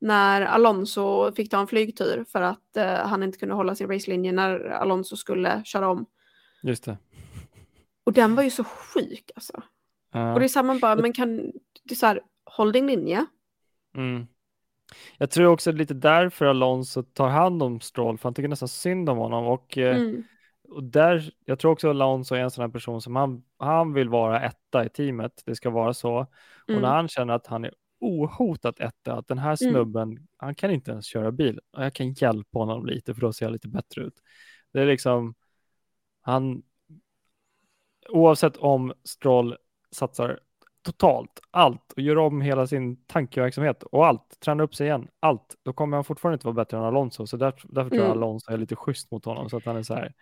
[0.00, 4.32] När Alonso fick ta en flygtur för att eh, han inte kunde hålla sin racelinje
[4.32, 6.06] när Alonso skulle köra om.
[6.62, 6.98] Just det.
[8.04, 9.62] Och den var ju så sjuk alltså.
[10.12, 10.32] Ja.
[10.32, 11.36] Och det är samma bara, men kan,
[11.84, 13.26] det är så här, håll din linje.
[13.96, 14.26] Mm.
[15.18, 19.10] Jag tror också lite därför Alonso tar hand om Stroll, för han tycker nästan synd
[19.10, 19.46] om honom.
[19.46, 20.24] Och, eh, Mm.
[20.70, 24.08] Och där, jag tror också Alonso är en sån här person som han, han vill
[24.08, 25.42] vara etta i teamet.
[25.46, 26.16] Det ska vara så.
[26.18, 26.82] Och Mm.
[26.82, 30.90] när han känner att han är ohotat etta, att den här snubben, han kan inte
[30.90, 31.60] ens köra bil.
[31.72, 34.14] Och jag kan hjälpa honom lite för då ser jag lite bättre ut.
[34.72, 35.34] Det är liksom,
[36.20, 36.62] han,
[38.08, 39.56] oavsett om Stroll
[39.90, 40.40] satsar
[40.82, 45.56] totalt allt och gör om hela sin tankeverksamhet och allt, tränar upp sig igen, allt,
[45.62, 47.26] då kommer han fortfarande inte vara bättre än Alonso.
[47.26, 48.18] Så där, därför tror jag Mm.
[48.18, 50.12] Alonso är lite schysst mot honom så att han är så här,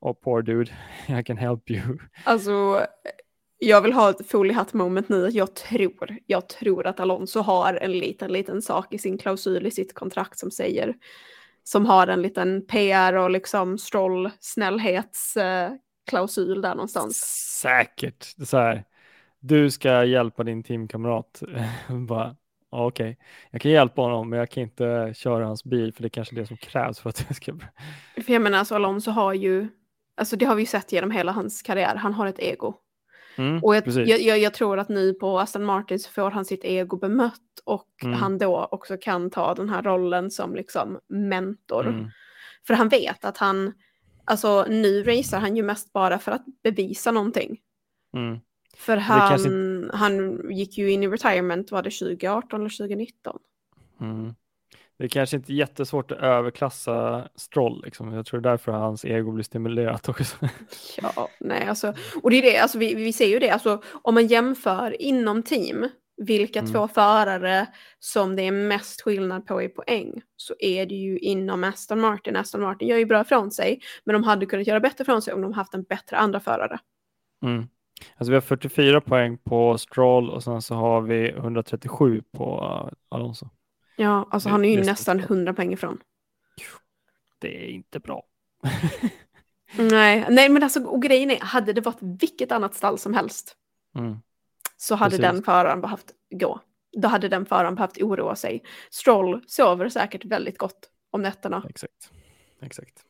[0.00, 0.70] oh poor dude,
[1.20, 1.98] I can help you.
[2.24, 2.86] Alltså,
[3.58, 5.28] jag vill ha ett foliehatt moment nu.
[5.32, 9.70] Jag tror, jag tror att Alonso har en liten, liten sak i sin klausul i
[9.70, 10.94] sitt kontrakt som säger,
[11.64, 17.16] som har en liten PR och liksom stroll snällhetsklausul där någonstans.
[17.60, 18.84] Säkert, så här,
[19.40, 21.42] du ska hjälpa din teamkamrat.
[22.08, 22.36] Bara,
[22.70, 23.18] ja, okej,
[23.50, 26.36] jag kan hjälpa honom, men jag kan inte köra hans bil för det är kanske
[26.36, 27.52] är det som krävs för att jag ska.
[28.24, 29.68] För jag menar, alltså Alonso har ju,
[30.16, 32.74] alltså det har vi ju sett genom hela hans karriär, han har ett ego.
[33.38, 33.86] Mm, Och jag,
[34.20, 37.86] jag, jag tror att nu på Aston Martin så får han sitt ego bemött och
[38.02, 38.14] Mm.
[38.18, 41.86] han då också kan ta den här rollen som liksom mentor.
[41.86, 42.10] Mm,
[42.66, 43.72] För han vet att han,
[44.24, 47.58] alltså nu racear han ju mest bara för att bevisa någonting.
[48.14, 48.38] mm.
[48.76, 49.48] För han, kanske
[49.96, 53.38] han gick ju in i retirement, var det 2018 eller 2019?
[54.98, 58.12] Det är kanske inte jättesvårt att överklassa Stroll, liksom.
[58.12, 60.36] jag tror därför hans ego blir stimulerat också.
[61.02, 64.14] Ja, nej alltså, och det är det, alltså vi, vi ser ju det, alltså om
[64.14, 66.72] man jämför inom team, vilka Mm.
[66.72, 67.66] två förare
[67.98, 72.36] som det är mest skillnad på i poäng, så är det ju inom Aston Martin.
[72.36, 75.34] Aston Martin gör ju bra ifrån sig, men de hade kunnat göra bättre ifrån sig
[75.34, 76.78] om de haft en bättre andra förare.
[77.44, 77.68] Mm.
[78.16, 82.92] Alltså vi har 44 poäng på Stroll och sen så har vi 137 på uh,
[83.08, 83.48] Alonso.
[83.96, 85.30] Ja, alltså han är ju nästan stort.
[85.30, 85.98] 100 poäng ifrån.
[87.38, 88.22] Det är inte bra.
[89.76, 93.56] Nej, nej men alltså och grejen är, hade det varit vilket annat stall som helst
[93.98, 94.16] Mm.
[94.76, 95.22] så hade Precis.
[95.22, 96.60] den föraren behövt gå.
[96.96, 98.62] Då hade den föraren behövt oroa sig.
[98.90, 101.62] Stroll sover säkert väldigt gott om nätterna.
[101.68, 102.10] Exakt.
[102.62, 103.02] Exakt.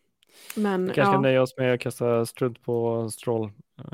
[0.57, 1.13] Men Vi kanske ja.
[1.13, 3.53] kan nöja oss med att kasta strunt på Stroll.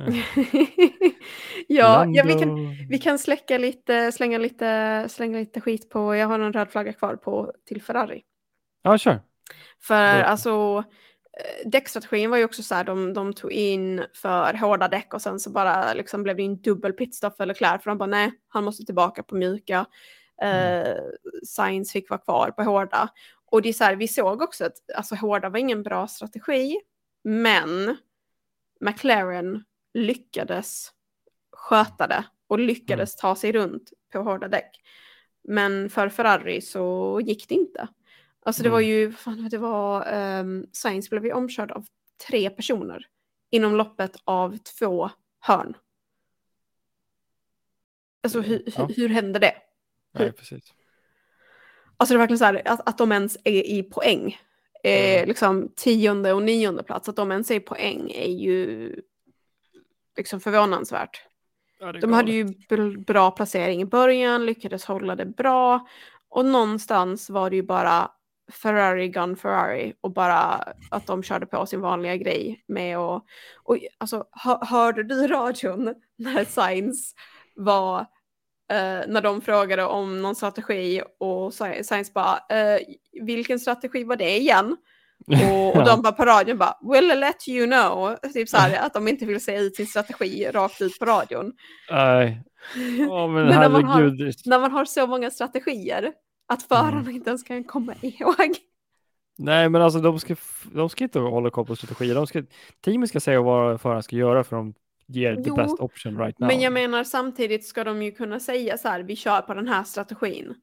[1.68, 6.16] Eh, ja, ja vi, kan, vi kan släcka lite, slänga lite, slänga lite skit på,
[6.16, 8.22] jag har en röd flagga kvar på till Ferrari.
[8.82, 9.20] Ja, kör.
[9.80, 10.24] För Bra.
[10.24, 10.84] alltså
[11.38, 15.22] eh, däckstrategin var ju också så här, de, de tog in för hårda däck och
[15.22, 18.32] sen så bara liksom blev det en dubbel pitstop för Leclerc för de bara nej,
[18.48, 19.86] han måste tillbaka på mjuka.
[20.42, 20.96] Eh,
[21.46, 23.08] Sainz fick vara kvar på hårda.
[23.50, 26.80] Och det är så här, vi såg också att alltså, hårda var ingen bra strategi,
[27.24, 27.96] men
[28.80, 30.90] McLaren lyckades
[31.52, 34.80] sköta det och lyckades ta sig runt på hårda däck.
[35.44, 37.88] Men för Ferrari så gick det inte.
[38.44, 38.90] Alltså det var Mm.
[38.90, 41.86] ju, fan, det var, um, Sainz blev ju omkörd av
[42.28, 43.06] tre personer
[43.50, 45.76] inom loppet av två hörn.
[48.22, 48.84] Alltså hur, Ja.
[48.86, 49.54] hur, hur hände det?
[50.12, 50.72] Nej, precis.
[51.96, 54.38] Alltså det är verkligen så här att, att de ens är i poäng.
[54.84, 55.28] Eh, Mm.
[55.28, 58.94] Liksom tionde och nionde plats, att de ens är i poäng är ju
[60.16, 61.22] liksom förvånansvärt.
[61.82, 65.86] Ja, De hade ju br- bra placering i början, lyckades hålla det bra.
[66.28, 68.10] Och någonstans var det ju bara
[68.52, 73.24] Ferrari gun Ferrari och bara att de körde på sin vanliga grej med och,
[73.62, 77.14] och alltså hör, hörde du radion när Sainz
[77.56, 78.00] var
[78.70, 82.80] eh, när de frågade om någon strategi och Sainz bara eh,
[83.22, 84.76] vilken strategi var det igen?
[85.26, 88.94] Och, och de bara på radion bara will let you know typ så här att
[88.94, 91.52] de inte vill säga ut sin strategi rakt ut på radion.
[91.90, 92.42] Nej,
[93.08, 96.12] Åh, men Men när man har- när man har så många strategier
[96.48, 98.56] att förarna inte ens kan komma ihåg.
[99.38, 100.36] Nej, men alltså de ska,
[100.72, 102.14] de ska inte hålla koll på strategier.
[102.14, 102.42] De ska,
[102.84, 104.74] teamet ska säga vad föraren ska göra för de
[105.06, 106.46] ger the Jo, best option right now.
[106.48, 109.68] Men jag menar samtidigt ska de ju kunna säga så här, vi kör på den
[109.68, 110.54] här strategin.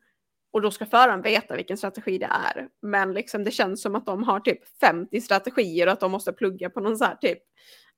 [0.51, 2.67] Och då ska föraren veta vilken strategi det är.
[2.81, 6.33] Men liksom det känns som att de har typ 50 strategier och att de måste
[6.33, 7.39] plugga på någon så här typ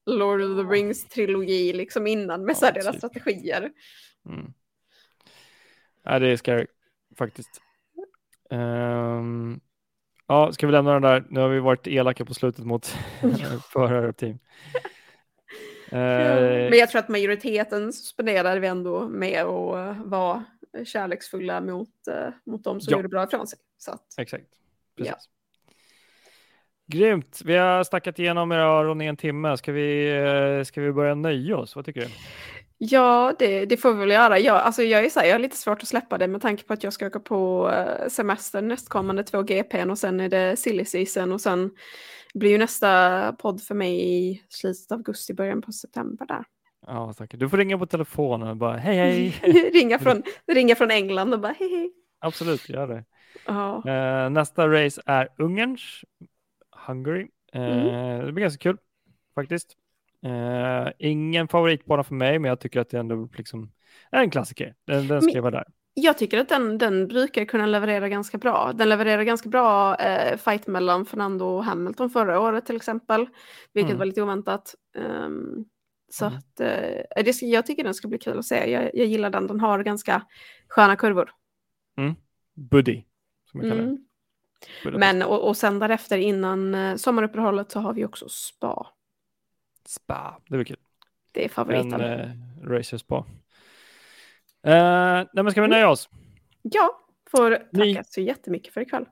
[0.05, 3.11] Lord of the Rings-trilogi liksom innan med så här Ja, deras typ.
[3.11, 3.71] strategier.
[4.29, 4.53] Mm.
[6.05, 6.65] Nej, det är scary
[7.17, 7.61] faktiskt.
[8.49, 9.59] Ehm,
[10.27, 11.25] ja, ska vi lämna den där?
[11.29, 12.85] Nu har vi varit elaka på slutet mot
[13.73, 14.39] förare och team.
[15.91, 15.97] Eh,
[16.69, 20.43] Men jag tror att majoriteten spenderade vi ändå med att eh, vara
[20.85, 22.97] kärleksfulla mot, eh, mot de som Ja.
[22.97, 23.59] gjorde bra ifrån sig.
[23.77, 24.45] Så att, Exakt.
[24.95, 25.03] Ja.
[25.11, 25.29] Precis.
[26.87, 27.41] Grymt.
[27.45, 29.57] Vi har snackat igenom era runt en timme.
[29.57, 30.09] Ska vi,
[30.59, 31.75] eh, ska vi börja nöja oss?
[31.75, 32.07] Vad tycker du?
[32.77, 34.39] Ja, det, det får vi väl göra.
[34.39, 36.63] Jag, alltså jag, är så här, jag har lite svårt att släppa det med tanke
[36.63, 40.55] på att jag ska åka på eh, semester nästkommande två GPn och sen är det
[40.57, 41.71] silly season och sen
[42.33, 46.43] blir ju nästa podd för mig i slutet av augusti, början på september där.
[46.87, 47.39] Ja, säkert.
[47.39, 49.29] Du får ringa på telefonen och bara hej hej.
[49.73, 51.91] ringa, från, ringa från England och bara hej hej.
[52.19, 53.03] Absolut, gör det.
[53.45, 55.81] Ja, Eh, nästa race är Ungerns,
[56.87, 57.27] Hungary.
[57.53, 58.25] Mm.
[58.25, 58.77] Det blir ganska kul
[59.35, 59.77] faktiskt.
[60.25, 63.71] Uh, ingen favoritbana för mig, men jag tycker att det ändå liksom
[64.11, 64.75] är en klassiker.
[64.85, 65.65] Den, den ska vara där.
[65.93, 68.71] Jag tycker att den, den brukar kunna leverera ganska bra.
[68.75, 73.27] Den levererar ganska bra eh, fight mellan Fernando och Hamilton förra året till exempel,
[73.73, 73.99] vilket mm.
[73.99, 74.75] var lite oväntat.
[74.97, 75.65] Um,
[76.13, 76.37] så mm.
[76.37, 78.71] att eh, det, jag tycker den ska bli kul att se.
[78.71, 80.21] Jag, jag gillar den, den har ganska
[80.67, 81.31] sköna kurvor.
[81.97, 82.15] Mm.
[82.53, 83.03] Buddy,
[83.51, 84.05] som man kallar mm.
[84.99, 88.87] Men och, och sen därefter innan eh, sommaruppehållet så har vi också spa.
[89.85, 90.77] Spa, det blir kul.
[91.31, 91.93] Det är favoriten.
[91.93, 93.25] En eh, racer spa.
[94.63, 96.09] Eh, nej, men ska vi nöja oss?
[96.61, 97.01] Ja,
[97.31, 98.01] får tacka Ni...
[98.05, 99.05] så jättemycket för ikväll.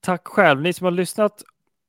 [0.00, 0.60] Tack själv.
[0.60, 1.42] Ni som har lyssnat,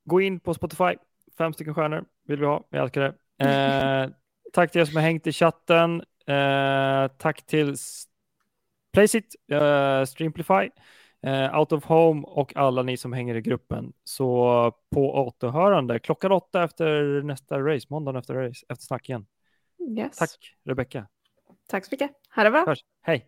[0.06, 0.96] gå in på Spotify.
[1.38, 2.68] Fem stycken stjärnor vill vi ha.
[2.70, 3.16] Vi älskar det.
[3.46, 4.10] Eh,
[4.52, 6.04] tack till er som har hängt i chatten.
[6.28, 7.76] Eh, tack till
[8.94, 10.70] Placeit, uh, Streamplify,
[11.28, 13.94] uh, Out of Home och alla ni som hänger i gruppen.
[14.04, 19.26] Så på återhörande klockan åtta efter nästa race, måndagen efter race, efter snack igen.
[19.98, 20.18] Yes.
[20.18, 21.08] Tack Rebecka.
[21.68, 22.12] Tack så mycket.
[22.36, 22.66] Ha det bra.
[22.68, 22.80] Hörs.
[23.02, 23.28] Hej.